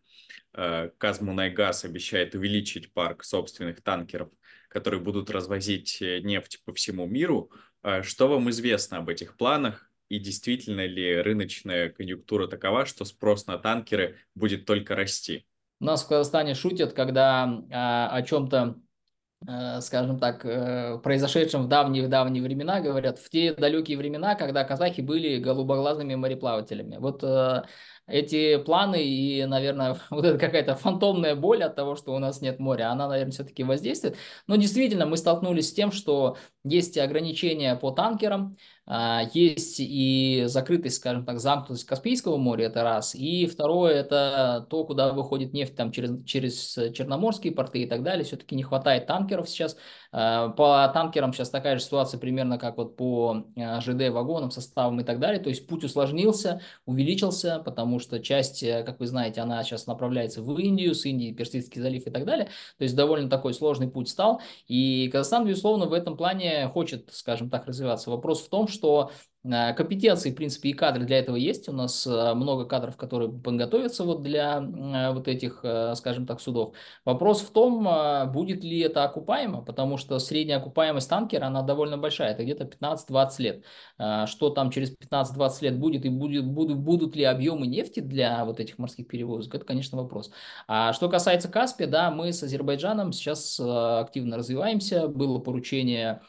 Казмунайгаз 0.52 1.86
обещает 1.86 2.36
увеличить 2.36 2.94
парк 2.94 3.24
собственных 3.24 3.82
танкеров, 3.82 4.30
которые 4.70 5.02
будут 5.02 5.32
развозить 5.32 6.00
э, 6.00 6.20
нефть 6.20 6.62
по 6.64 6.74
всему 6.74 7.08
миру. 7.08 7.52
Что 8.02 8.28
вам 8.28 8.50
известно 8.52 8.98
об 8.98 9.10
этих 9.10 9.36
планах? 9.36 9.92
И 10.10 10.20
действительно 10.20 10.86
ли 10.86 11.22
рыночная 11.22 11.90
конъюнктура 11.90 12.48
такова, 12.48 12.86
что 12.86 13.06
спрос 13.06 13.48
на 13.48 13.58
танкеры 13.58 14.18
будет 14.36 14.66
только 14.66 14.96
расти? 14.96 15.46
У 15.80 15.86
нас 15.86 16.04
в 16.04 16.08
Казахстане 16.08 16.56
шутят, 16.56 16.94
когда 16.94 17.64
а, 17.72 18.10
о 18.10 18.22
чем-то 18.22 18.80
Э, 19.48 19.82
скажем 19.82 20.20
так, 20.20 20.46
э, 20.46 21.00
произошедшем 21.04 21.64
в 21.64 21.68
давние-давние 21.68 22.42
времена, 22.42 22.80
говорят, 22.80 23.20
в 23.20 23.30
те 23.30 23.54
далекие 23.54 23.98
времена, 23.98 24.36
когда 24.36 24.64
казахи 24.64 25.02
были 25.02 25.38
голубоглазыми 25.38 26.16
мореплавателями. 26.16 26.98
Вот 26.98 27.24
э, 27.24 27.64
эти 28.08 28.58
планы 28.58 29.04
и, 29.04 29.46
наверное, 29.46 29.98
вот 30.10 30.26
эта 30.26 30.38
какая-то 30.38 30.76
фантомная 30.76 31.36
боль 31.36 31.64
от 31.64 31.76
того, 31.76 31.96
что 31.96 32.14
у 32.14 32.20
нас 32.20 32.42
нет 32.42 32.60
моря, 32.60 32.92
она, 32.92 33.08
наверное, 33.08 33.32
все-таки 33.32 33.64
воздействует. 33.64 34.18
Но 34.48 34.56
действительно, 34.56 35.06
мы 35.06 35.18
столкнулись 35.18 35.70
с 35.70 35.74
тем, 35.74 35.92
что 35.92 36.38
есть 36.64 36.98
ограничения 36.98 37.76
по 37.76 37.92
танкерам, 37.92 38.58
а, 38.86 39.24
есть 39.34 39.78
и 39.80 40.44
закрытость, 40.48 40.98
скажем 40.98 41.26
так, 41.26 41.40
замкнутость 41.40 41.86
Каспийского 41.86 42.38
моря, 42.38 42.66
это 42.66 42.84
раз. 42.84 43.16
И 43.16 43.46
второе, 43.46 43.96
это 43.96 44.68
то, 44.70 44.84
куда 44.86 45.14
выходит 45.14 45.54
нефть 45.54 45.76
там, 45.76 45.92
через, 45.92 46.24
через 46.26 46.78
Черноморские 46.94 47.54
порты 47.54 47.84
и 47.84 47.86
так 47.88 48.04
далее. 48.04 48.26
Все-таки 48.26 48.56
не 48.56 48.64
хватает 48.64 49.08
танкеров 49.08 49.50
сейчас. 49.50 49.78
А, 50.14 50.50
по 50.50 50.90
танкерам 50.94 51.34
сейчас 51.34 51.50
такая 51.50 51.78
же 51.78 51.84
ситуация 51.84 52.20
примерно 52.20 52.60
как 52.60 52.78
вот 52.78 52.96
по 52.96 53.44
а, 53.58 53.82
ЖД-вагонам, 53.82 54.52
составам 54.52 55.02
и 55.02 55.04
так 55.04 55.20
далее. 55.20 55.42
То 55.42 55.50
есть 55.50 55.68
путь 55.68 55.84
усложнился, 55.84 56.62
увеличился, 56.86 57.62
потому 57.66 58.00
что 58.00 58.20
часть, 58.20 58.62
э, 58.62 58.84
как 58.84 59.00
вы 59.00 59.08
знаете, 59.08 59.42
она 59.42 59.64
сейчас 59.64 59.88
направляется 59.88 60.44
в 60.44 60.58
Индию, 60.60 60.94
с 60.94 61.06
Индии 61.06 61.34
Персидский 61.34 61.82
залив 61.82 62.06
и 62.06 62.12
так 62.12 62.26
далее. 62.26 62.46
То 62.78 62.84
есть 62.84 62.96
довольно 62.96 63.30
такой 63.30 63.56
сложный 63.56 63.90
путь 63.90 64.08
стал. 64.08 64.40
И 64.68 65.10
Казахстан, 65.12 65.48
безусловно, 65.48 65.88
в 65.88 65.94
этом 65.94 66.16
плане 66.16 66.68
хочет, 66.68 67.10
скажем 67.12 67.50
так, 67.50 67.66
развиваться. 67.66 68.12
Вопрос 68.12 68.42
в 68.42 68.50
том, 68.50 68.68
что 68.68 69.10
Э, 69.10 69.33
компетенции, 69.44 70.32
в 70.32 70.36
принципе, 70.36 70.70
и 70.70 70.74
кадры 70.74 71.04
для 71.04 71.20
этого 71.20 71.36
есть. 71.36 71.68
У 71.68 71.74
нас 71.74 72.08
э, 72.08 72.34
много 72.34 72.66
кадров, 72.66 72.96
которые 72.96 73.30
подготовятся 73.30 74.06
вот 74.06 74.22
для 74.24 74.60
э, 74.60 75.14
вот 75.14 75.28
этих, 75.28 75.66
скажем 75.96 76.26
так, 76.26 76.40
судов. 76.40 76.74
Вопрос 77.04 77.42
в 77.42 77.52
том, 77.52 77.88
будет 78.32 78.64
ли 78.64 78.80
это 78.80 79.04
окупаемо, 79.04 79.62
потому 79.62 79.98
что 79.98 80.18
средняя 80.20 80.60
окупаемость 80.60 81.10
танкера, 81.10 81.46
она 81.46 81.62
довольно 81.62 81.98
большая, 81.98 82.32
это 82.32 82.44
где-то 82.44 82.66
15-20 82.66 83.30
лет. 83.40 83.66
Что 84.30 84.50
там 84.50 84.72
через 84.72 84.96
15-20 84.98 85.64
лет 85.64 85.80
будет 85.80 86.06
и 86.06 86.10
будет, 86.10 86.46
будут, 86.46 86.78
будут 86.78 87.16
ли 87.16 87.24
объемы 87.24 87.68
нефти 87.68 88.00
для 88.00 88.46
вот 88.46 88.60
этих 88.60 88.78
морских 88.78 89.08
перевозок, 89.08 89.56
это, 89.56 89.66
конечно, 89.66 89.98
вопрос. 89.98 90.32
А 90.68 90.94
что 90.94 91.10
касается 91.10 91.50
Каспия, 91.50 91.88
да, 91.88 92.12
мы 92.12 92.32
с 92.32 92.44
Азербайджаном 92.44 93.12
сейчас 93.12 93.60
активно 93.60 94.38
развиваемся. 94.38 95.08
Было 95.08 95.40
поручение 95.40 96.22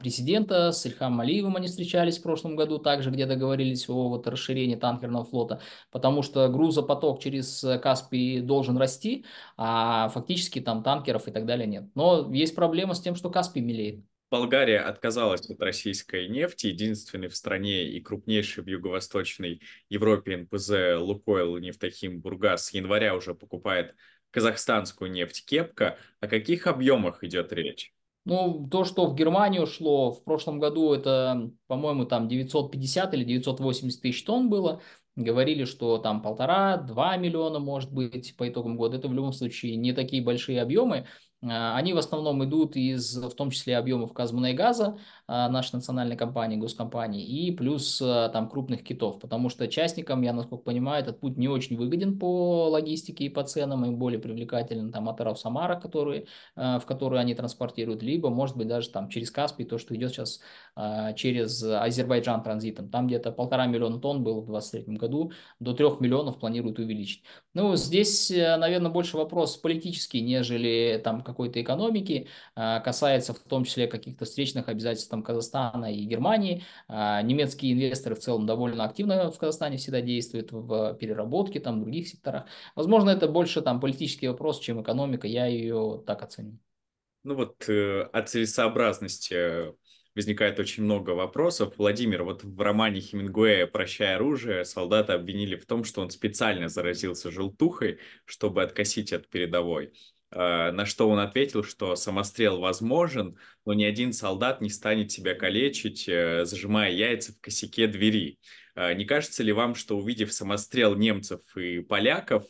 президента, 0.00 0.72
с 0.72 0.84
Ильхам 0.86 1.20
Алиевым 1.20 1.56
они 1.56 1.66
встречались 1.66 2.18
в 2.18 2.22
прошлом 2.22 2.56
году, 2.56 2.78
также 2.78 3.10
где 3.10 3.26
договорились 3.26 3.88
о 3.88 4.08
вот 4.08 4.26
расширении 4.26 4.76
танкерного 4.76 5.24
флота, 5.24 5.60
потому 5.90 6.22
что 6.22 6.48
грузопоток 6.48 7.20
через 7.20 7.64
Каспий 7.82 8.40
должен 8.40 8.76
расти, 8.76 9.24
а 9.56 10.08
фактически 10.10 10.60
там 10.60 10.82
танкеров 10.82 11.28
и 11.28 11.30
так 11.30 11.46
далее 11.46 11.66
нет. 11.66 11.84
Но 11.94 12.32
есть 12.32 12.54
проблема 12.54 12.94
с 12.94 13.00
тем, 13.00 13.14
что 13.14 13.30
Каспий 13.30 13.62
мелеет. 13.62 14.04
Болгария 14.30 14.80
отказалась 14.80 15.50
от 15.50 15.60
российской 15.60 16.26
нефти. 16.26 16.68
Единственный 16.68 17.28
в 17.28 17.36
стране 17.36 17.84
и 17.84 18.00
крупнейший 18.00 18.64
в 18.64 18.66
Юго-Восточной 18.66 19.60
Европе 19.90 20.38
НПЗ 20.38 20.96
«Лукойл» 20.98 21.58
Нефтохим 21.58 22.22
Бургас 22.22 22.66
с 22.66 22.70
января 22.72 23.14
уже 23.14 23.34
покупает 23.34 23.94
казахстанскую 24.30 25.10
нефть 25.10 25.44
«Кепка». 25.44 25.98
О 26.20 26.28
каких 26.28 26.66
объемах 26.66 27.22
идет 27.24 27.52
речь? 27.52 27.92
Ну, 28.24 28.68
то, 28.70 28.84
что 28.84 29.06
в 29.06 29.16
Германию 29.16 29.66
шло 29.66 30.12
в 30.12 30.22
прошлом 30.22 30.60
году, 30.60 30.92
это, 30.92 31.50
по-моему, 31.66 32.04
там 32.04 32.28
950 32.28 33.14
или 33.14 33.24
980 33.24 34.00
тысяч 34.00 34.24
тонн 34.24 34.48
было. 34.48 34.80
Говорили, 35.16 35.64
что 35.64 35.98
там 35.98 36.22
полтора-два 36.22 37.16
миллиона 37.16 37.58
может 37.58 37.92
быть 37.92 38.36
по 38.36 38.48
итогам 38.48 38.76
года. 38.76 38.96
Это 38.96 39.08
в 39.08 39.12
любом 39.12 39.32
случае 39.32 39.76
не 39.76 39.92
такие 39.92 40.22
большие 40.22 40.62
объемы. 40.62 41.06
А, 41.42 41.76
они 41.76 41.92
в 41.92 41.98
основном 41.98 42.44
идут 42.44 42.76
из, 42.76 43.16
в 43.16 43.34
том 43.34 43.50
числе, 43.50 43.76
объемов 43.76 44.12
газа, 44.12 44.98
а, 45.21 45.21
нашей 45.28 45.76
национальной 45.76 46.16
компании, 46.16 46.56
госкомпании, 46.56 47.24
и 47.24 47.50
плюс 47.52 48.00
а, 48.02 48.28
там 48.28 48.48
крупных 48.48 48.82
китов, 48.82 49.18
потому 49.20 49.48
что 49.48 49.68
частникам, 49.68 50.22
я 50.22 50.32
насколько 50.32 50.64
понимаю, 50.64 51.02
этот 51.02 51.20
путь 51.20 51.36
не 51.36 51.48
очень 51.48 51.76
выгоден 51.76 52.18
по 52.18 52.68
логистике 52.68 53.24
и 53.24 53.28
по 53.28 53.42
ценам, 53.44 53.84
им 53.84 53.96
более 53.96 54.18
привлекателен 54.18 54.92
там 54.92 55.08
от 55.08 55.38
Самара, 55.38 55.76
которые, 55.76 56.26
в 56.56 56.82
которые 56.86 57.20
они 57.20 57.34
транспортируют, 57.34 58.02
либо, 58.02 58.28
может 58.28 58.56
быть, 58.56 58.66
даже 58.68 58.90
там 58.90 59.08
через 59.08 59.30
Каспий, 59.30 59.64
то, 59.64 59.78
что 59.78 59.94
идет 59.94 60.12
сейчас 60.12 60.40
через 61.16 61.62
Азербайджан 61.62 62.42
транзитом. 62.42 62.88
Там 62.88 63.06
где-то 63.06 63.30
полтора 63.32 63.66
миллиона 63.66 63.98
тонн 63.98 64.22
было 64.22 64.40
в 64.40 64.46
2023 64.46 64.96
году, 64.96 65.32
до 65.60 65.74
трех 65.74 66.00
миллионов 66.00 66.38
планируют 66.38 66.78
увеличить. 66.78 67.22
Ну, 67.54 67.76
здесь, 67.76 68.30
э, 68.30 68.56
наверное, 68.56 68.90
больше 68.90 69.16
вопрос 69.16 69.56
политический, 69.56 70.20
нежели 70.20 71.00
там 71.02 71.22
какой-то 71.22 71.60
экономики, 71.60 72.28
а, 72.54 72.80
касается 72.80 73.34
в 73.34 73.38
том 73.40 73.64
числе 73.64 73.86
каких-то 73.86 74.24
встречных 74.24 74.68
обязательств 74.68 75.11
там, 75.12 75.22
Казахстана 75.22 75.92
и 75.92 76.04
Германии. 76.04 76.64
А, 76.88 77.20
немецкие 77.20 77.74
инвесторы 77.74 78.14
в 78.14 78.18
целом 78.18 78.46
довольно 78.46 78.84
активно 78.84 79.30
в 79.30 79.38
Казахстане 79.38 79.76
всегда 79.76 80.00
действуют 80.00 80.52
в 80.52 80.94
переработке, 80.94 81.60
там, 81.60 81.80
в 81.80 81.82
других 81.82 82.08
секторах. 82.08 82.46
Возможно, 82.74 83.10
это 83.10 83.28
больше 83.28 83.60
там 83.60 83.78
политический 83.78 84.28
вопрос, 84.28 84.58
чем 84.58 84.80
экономика, 84.82 85.26
я 85.28 85.46
ее 85.46 86.02
так 86.06 86.22
оценю. 86.22 86.58
Ну 87.24 87.34
вот 87.34 87.68
э, 87.68 88.08
о 88.10 88.22
целесообразности 88.22 89.74
возникает 90.14 90.58
очень 90.58 90.82
много 90.82 91.10
вопросов. 91.10 91.74
Владимир, 91.76 92.24
вот 92.24 92.42
в 92.42 92.60
романе 92.60 93.00
Хемингуэя 93.00 93.66
«Прощай 93.66 94.14
оружие» 94.14 94.64
солдата 94.64 95.14
обвинили 95.14 95.56
в 95.56 95.66
том, 95.66 95.84
что 95.84 96.00
он 96.00 96.08
специально 96.08 96.68
заразился 96.68 97.30
желтухой, 97.30 97.98
чтобы 98.24 98.62
откосить 98.62 99.12
от 99.12 99.28
передовой. 99.28 99.92
Э, 100.32 100.70
на 100.72 100.86
что 100.86 101.08
он 101.08 101.18
ответил, 101.18 101.62
что 101.62 101.94
самострел 101.94 102.58
возможен, 102.58 103.38
но 103.66 103.74
ни 103.74 103.84
один 103.84 104.12
солдат 104.12 104.60
не 104.60 104.70
станет 104.70 105.12
себя 105.12 105.34
калечить, 105.34 106.08
э, 106.08 106.44
зажимая 106.44 106.90
яйца 106.90 107.32
в 107.32 107.40
косяке 107.40 107.86
двери. 107.86 108.38
Э, 108.74 108.94
не 108.94 109.04
кажется 109.04 109.42
ли 109.42 109.52
вам, 109.52 109.74
что 109.74 109.98
увидев 109.98 110.32
самострел 110.32 110.96
немцев 110.96 111.40
и 111.56 111.80
поляков, 111.80 112.44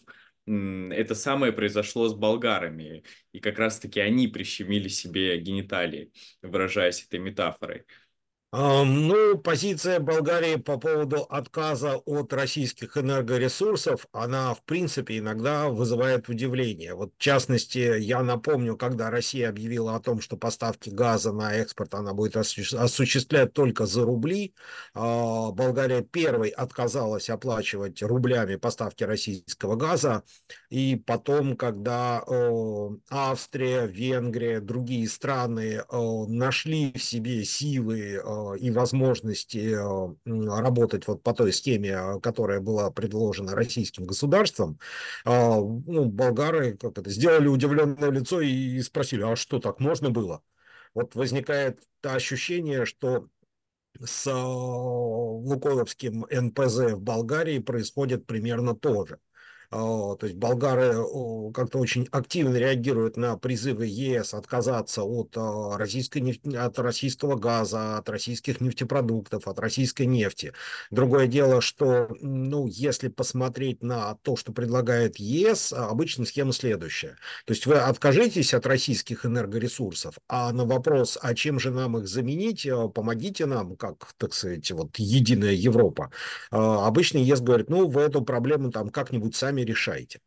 это 0.44 1.14
самое 1.14 1.52
произошло 1.52 2.08
с 2.08 2.14
болгарами, 2.14 3.04
и 3.30 3.38
как 3.38 3.58
раз-таки 3.60 4.00
они 4.00 4.26
прищемили 4.26 4.88
себе 4.88 5.38
гениталии, 5.38 6.10
выражаясь 6.42 7.04
этой 7.04 7.20
метафорой. 7.20 7.84
Ну, 8.54 9.38
позиция 9.38 9.98
Болгарии 9.98 10.56
по 10.56 10.76
поводу 10.76 11.22
отказа 11.22 11.96
от 11.96 12.34
российских 12.34 12.98
энергоресурсов, 12.98 14.06
она, 14.12 14.52
в 14.52 14.62
принципе, 14.64 15.16
иногда 15.20 15.70
вызывает 15.70 16.28
удивление. 16.28 16.94
Вот, 16.94 17.14
в 17.16 17.18
частности, 17.18 17.98
я 17.98 18.22
напомню, 18.22 18.76
когда 18.76 19.08
Россия 19.08 19.48
объявила 19.48 19.96
о 19.96 20.00
том, 20.00 20.20
что 20.20 20.36
поставки 20.36 20.90
газа 20.90 21.32
на 21.32 21.54
экспорт 21.54 21.94
она 21.94 22.12
будет 22.12 22.36
осуществлять 22.36 23.54
только 23.54 23.86
за 23.86 24.04
рубли, 24.04 24.52
а, 24.92 25.50
Болгария 25.52 26.02
первой 26.02 26.50
отказалась 26.50 27.30
оплачивать 27.30 28.02
рублями 28.02 28.56
поставки 28.56 29.02
российского 29.02 29.76
газа, 29.76 30.24
и 30.68 30.96
потом, 30.96 31.56
когда 31.56 32.22
Австрия, 33.08 33.86
Венгрия, 33.86 34.60
другие 34.60 35.08
страны 35.08 35.82
нашли 35.90 36.92
в 36.92 37.02
себе 37.02 37.44
силы 37.44 38.20
и 38.58 38.70
возможности 38.70 39.74
э, 39.74 40.60
работать 40.60 41.06
вот 41.06 41.22
по 41.22 41.32
той 41.34 41.52
схеме, 41.52 41.90
э, 41.90 42.20
которая 42.20 42.60
была 42.60 42.90
предложена 42.90 43.54
российским 43.54 44.04
государством, 44.06 44.78
а, 45.24 45.56
ну, 45.58 46.06
болгары 46.06 46.76
как 46.76 46.98
это, 46.98 47.10
сделали 47.10 47.48
удивленное 47.48 48.10
лицо 48.10 48.40
и 48.40 48.80
спросили, 48.82 49.22
а 49.22 49.36
что, 49.36 49.58
так 49.58 49.80
можно 49.80 50.10
было? 50.10 50.42
Вот 50.94 51.14
возникает 51.14 51.86
ощущение, 52.02 52.84
что 52.86 53.28
с 54.00 54.26
э, 54.26 54.32
Лукойловским 54.34 56.26
НПЗ 56.30 56.94
в 56.94 57.00
Болгарии 57.00 57.58
происходит 57.58 58.26
примерно 58.26 58.74
то 58.74 59.06
же. 59.06 59.18
То 59.72 60.18
есть 60.22 60.36
болгары 60.36 60.94
как-то 61.52 61.78
очень 61.78 62.06
активно 62.12 62.56
реагируют 62.56 63.16
на 63.16 63.38
призывы 63.38 63.86
ЕС 63.86 64.34
отказаться 64.34 65.02
от, 65.02 65.32
а, 65.36 65.78
российской 65.78 66.18
нефть, 66.18 66.46
от 66.54 66.78
российского 66.78 67.36
газа, 67.36 67.96
от 67.96 68.08
российских 68.10 68.60
нефтепродуктов, 68.60 69.48
от 69.48 69.58
российской 69.58 70.06
нефти. 70.06 70.52
Другое 70.90 71.26
дело, 71.26 71.62
что 71.62 72.08
ну, 72.20 72.66
если 72.66 73.08
посмотреть 73.08 73.82
на 73.82 74.16
то, 74.22 74.36
что 74.36 74.52
предлагает 74.52 75.16
ЕС, 75.16 75.72
обычно 75.72 76.26
схема 76.26 76.52
следующая. 76.52 77.16
То 77.46 77.54
есть 77.54 77.64
вы 77.66 77.76
откажитесь 77.76 78.52
от 78.52 78.66
российских 78.66 79.24
энергоресурсов, 79.24 80.18
а 80.28 80.52
на 80.52 80.66
вопрос, 80.66 81.18
а 81.20 81.34
чем 81.34 81.58
же 81.58 81.70
нам 81.70 81.96
их 81.96 82.08
заменить, 82.08 82.66
а, 82.66 82.88
помогите 82.88 83.46
нам, 83.46 83.76
как, 83.76 84.12
так 84.18 84.34
сказать, 84.34 84.70
вот 84.72 84.98
единая 84.98 85.52
Европа. 85.52 86.10
А, 86.50 86.86
обычно 86.86 87.18
ЕС 87.18 87.40
говорит, 87.40 87.70
ну, 87.70 87.88
вы 87.88 88.02
эту 88.02 88.20
проблему 88.22 88.70
там 88.70 88.90
как-нибудь 88.90 89.34
сами 89.34 89.61
решайте. 89.64 90.20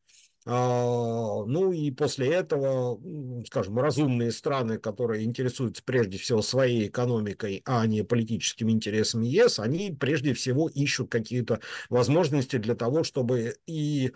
А, 0.47 1.43
ну 1.45 1.71
и 1.71 1.89
после 1.89 2.27
этого, 2.31 2.99
скажем, 3.47 3.79
разумные 3.79 4.31
страны, 4.31 4.77
которые 4.77 5.23
интересуются 5.23 5.81
прежде 5.83 6.19
всего 6.19 6.43
своей 6.43 6.87
экономикой, 6.87 7.63
а 7.65 7.85
не 7.87 8.03
политическими 8.03 8.71
интересами 8.71 9.25
ЕС, 9.25 9.57
они 9.59 9.91
прежде 9.91 10.33
всего 10.35 10.69
ищут 10.69 11.09
какие-то 11.09 11.61
возможности 11.89 12.57
для 12.57 12.75
того, 12.75 13.03
чтобы 13.03 13.55
и 13.65 14.11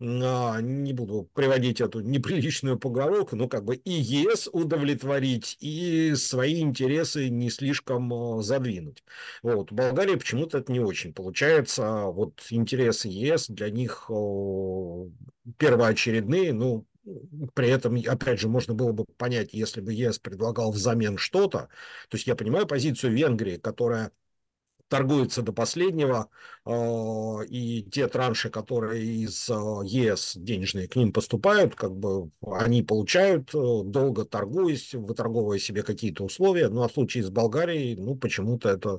не 0.00 0.94
буду 0.94 1.28
приводить 1.34 1.80
эту 1.82 2.00
неприличную 2.00 2.78
поговорку, 2.78 3.36
но 3.36 3.48
как 3.48 3.64
бы 3.64 3.76
и 3.76 3.90
ЕС 3.90 4.48
удовлетворить, 4.50 5.58
и 5.60 6.14
свои 6.14 6.60
интересы 6.60 7.28
не 7.28 7.50
слишком 7.50 8.12
а, 8.12 8.42
задвинуть. 8.42 9.04
Вот. 9.42 9.70
В 9.70 9.74
Болгарии 9.74 10.16
почему-то 10.16 10.58
это 10.58 10.72
не 10.72 10.80
очень 10.80 11.12
получается. 11.12 12.06
Вот 12.06 12.40
интересы 12.48 13.08
ЕС 13.08 13.48
для 13.48 13.68
них 13.70 14.10
первоочередные, 15.58 16.54
ну, 16.54 16.86
при 17.54 17.68
этом, 17.68 17.96
опять 18.06 18.40
же, 18.40 18.48
можно 18.48 18.74
было 18.74 18.92
бы 18.92 19.04
понять, 19.04 19.52
если 19.52 19.80
бы 19.80 19.92
ЕС 19.92 20.18
предлагал 20.18 20.72
взамен 20.72 21.18
что-то. 21.18 21.68
То 22.08 22.16
есть 22.16 22.26
я 22.26 22.36
понимаю 22.36 22.66
позицию 22.66 23.12
Венгрии, 23.12 23.56
которая 23.56 24.12
торгуется 24.90 25.40
до 25.42 25.52
последнего, 25.52 26.28
а, 26.66 27.40
и 27.48 27.82
те 27.82 28.08
транши, 28.08 28.50
которые 28.50 29.04
из 29.04 29.48
а, 29.48 29.82
ЕС 29.84 30.34
денежные 30.36 30.88
к 30.88 30.96
ним 30.96 31.12
поступают, 31.12 31.76
как 31.76 31.96
бы 31.96 32.30
они 32.42 32.82
получают, 32.82 33.54
э, 33.54 33.82
долго 33.84 34.24
торгуясь, 34.24 34.92
выторговывая 34.94 35.58
себе 35.58 35.82
какие-то 35.82 36.24
условия. 36.24 36.68
Ну, 36.68 36.82
а 36.82 36.88
в 36.88 36.92
случае 36.92 37.22
с 37.22 37.30
Болгарией, 37.30 37.96
ну, 37.96 38.16
почему-то 38.16 38.68
это 38.68 38.98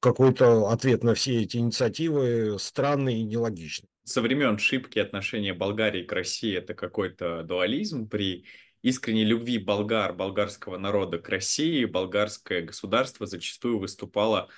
какой-то 0.00 0.70
ответ 0.70 1.04
на 1.04 1.14
все 1.14 1.42
эти 1.42 1.58
инициативы 1.58 2.56
странный 2.58 3.20
и 3.20 3.24
нелогичный. 3.24 3.88
Со 4.04 4.20
времен 4.20 4.58
шибки 4.58 4.98
отношения 4.98 5.54
Болгарии 5.54 6.02
к 6.02 6.12
России 6.12 6.56
это 6.56 6.74
какой-то 6.74 7.44
дуализм 7.44 8.08
при 8.08 8.46
искренней 8.82 9.24
любви 9.24 9.58
болгар, 9.58 10.12
болгарского 10.12 10.76
народа 10.76 11.18
к 11.18 11.28
России, 11.28 11.84
болгарское 11.84 12.62
государство 12.62 13.26
зачастую 13.26 13.78
выступало 13.78 14.48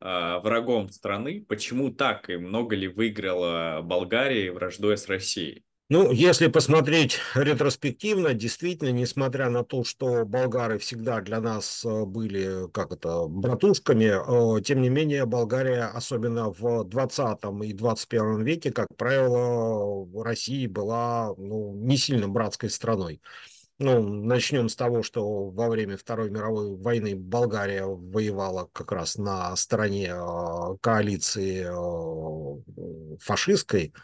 э, 0.00 0.40
врагом 0.42 0.90
страны. 0.90 1.44
Почему 1.48 1.90
так 1.90 2.30
и 2.30 2.36
много 2.36 2.76
ли 2.76 2.88
выиграла 2.88 3.80
Болгария 3.82 4.52
враждуя 4.52 4.96
с 4.96 5.08
Россией? 5.08 5.64
Ну, 5.92 6.12
если 6.12 6.46
посмотреть 6.46 7.18
ретроспективно, 7.34 8.32
действительно, 8.32 8.90
несмотря 8.90 9.50
на 9.50 9.64
то, 9.64 9.82
что 9.82 10.24
болгары 10.24 10.78
всегда 10.78 11.20
для 11.20 11.40
нас 11.40 11.84
э, 11.84 12.04
были, 12.04 12.70
как 12.70 12.92
это, 12.92 13.26
братушками, 13.26 14.58
э, 14.58 14.62
тем 14.62 14.82
не 14.82 14.88
менее, 14.88 15.26
Болгария, 15.26 15.86
особенно 15.86 16.52
в 16.52 16.84
20 16.84 17.38
и 17.64 17.72
21 17.72 18.44
веке, 18.44 18.70
как 18.70 18.86
правило, 18.96 20.06
России 20.22 20.68
была 20.68 21.34
ну, 21.36 21.74
не 21.74 21.96
сильно 21.96 22.28
братской 22.28 22.70
страной. 22.70 23.20
Ну, 23.82 24.02
начнем 24.02 24.68
с 24.68 24.76
того, 24.76 25.02
что 25.02 25.46
во 25.48 25.70
время 25.70 25.96
Второй 25.96 26.28
мировой 26.28 26.76
войны 26.76 27.16
Болгария 27.16 27.86
воевала 27.86 28.68
как 28.74 28.92
раз 28.92 29.16
на 29.16 29.56
стороне 29.56 30.12
э, 30.12 30.76
коалиции 30.82 31.64
э, 31.66 33.16
фашистской. 33.20 33.94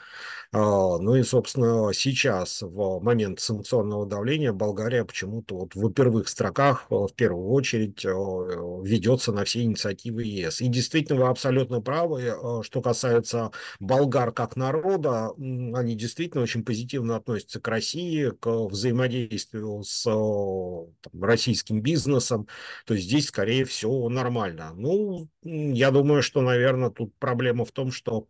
А, 0.53 0.97
ну 0.99 1.15
и, 1.17 1.23
собственно, 1.23 1.93
сейчас, 1.93 2.63
в 2.63 3.01
момент 3.01 3.41
санкционного 3.41 4.07
давления, 4.07 4.55
Болгария 4.55 5.05
почему-то 5.05 5.57
вот 5.57 5.75
в 5.75 5.93
первых 5.93 6.29
строках, 6.29 6.87
в 6.89 7.11
первую 7.15 7.49
очередь, 7.49 8.03
ведется 8.03 9.33
на 9.33 9.45
все 9.45 9.63
инициативы 9.63 10.23
ЕС. 10.23 10.63
И 10.63 10.69
действительно, 10.69 11.21
вы 11.21 11.29
абсолютно 11.29 11.83
правы, 11.83 12.63
что 12.63 12.81
касается 12.81 13.51
болгар 13.81 14.33
как 14.33 14.57
народа, 14.57 15.33
они 15.37 15.95
действительно 15.97 16.43
очень 16.45 16.65
позитивно 16.65 17.17
относятся 17.17 17.61
к 17.61 17.69
России, 17.69 18.31
к 18.41 18.49
взаимодействию 18.49 19.66
с 19.83 20.05
там, 20.05 21.23
российским 21.23 21.81
бизнесом. 21.81 22.49
То 22.87 22.97
здесь, 22.97 23.29
скорее 23.29 23.65
всего, 23.65 24.09
нормально. 24.09 24.73
Ну, 24.75 25.29
я 25.43 25.91
думаю, 25.91 26.23
что, 26.23 26.43
наверное, 26.43 26.91
тут 26.91 27.15
проблема 27.19 27.65
в 27.65 27.73
том, 27.73 27.91
что 27.93 28.29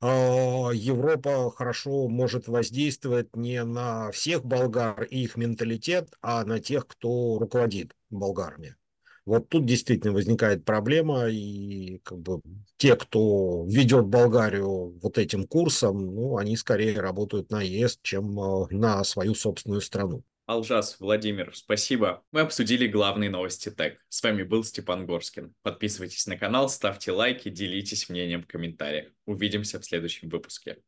а, 0.00 0.70
Европа 0.72 1.50
хорошо 1.52 2.08
может 2.08 2.48
воздействовать 2.48 3.36
не 3.36 3.62
на 3.64 4.10
всех 4.10 4.44
болгар 4.44 5.04
и 5.04 5.22
их 5.22 5.36
менталитет, 5.36 6.12
а 6.20 6.44
на 6.44 6.58
тех, 6.58 6.88
кто 6.88 7.38
руководит 7.38 7.94
болгарами. 8.10 8.76
Вот 9.24 9.48
тут 9.48 9.66
действительно 9.66 10.12
возникает 10.12 10.64
проблема, 10.64 11.28
и 11.28 11.98
как 11.98 12.18
бы 12.18 12.40
те, 12.76 12.96
кто 12.96 13.64
ведет 13.68 14.06
Болгарию 14.06 14.98
вот 15.00 15.18
этим 15.18 15.46
курсом, 15.46 16.14
ну, 16.14 16.36
они 16.38 16.56
скорее 16.56 17.00
работают 17.00 17.50
на 17.50 17.62
ЕС, 17.62 17.98
чем 18.02 18.38
а, 18.40 18.66
на 18.70 19.04
свою 19.04 19.34
собственную 19.34 19.80
страну. 19.80 20.24
Алжас, 20.46 20.96
Владимир, 20.98 21.52
спасибо. 21.54 22.24
Мы 22.32 22.40
обсудили 22.40 22.88
главные 22.88 23.30
новости 23.30 23.70
ТЭК. 23.70 23.98
С 24.08 24.22
вами 24.22 24.42
был 24.42 24.64
Степан 24.64 25.06
Горскин. 25.06 25.54
Подписывайтесь 25.62 26.26
на 26.26 26.36
канал, 26.36 26.68
ставьте 26.68 27.12
лайки, 27.12 27.48
делитесь 27.48 28.08
мнением 28.08 28.42
в 28.42 28.48
комментариях. 28.48 29.12
Увидимся 29.24 29.78
в 29.78 29.84
следующем 29.84 30.28
выпуске. 30.28 30.78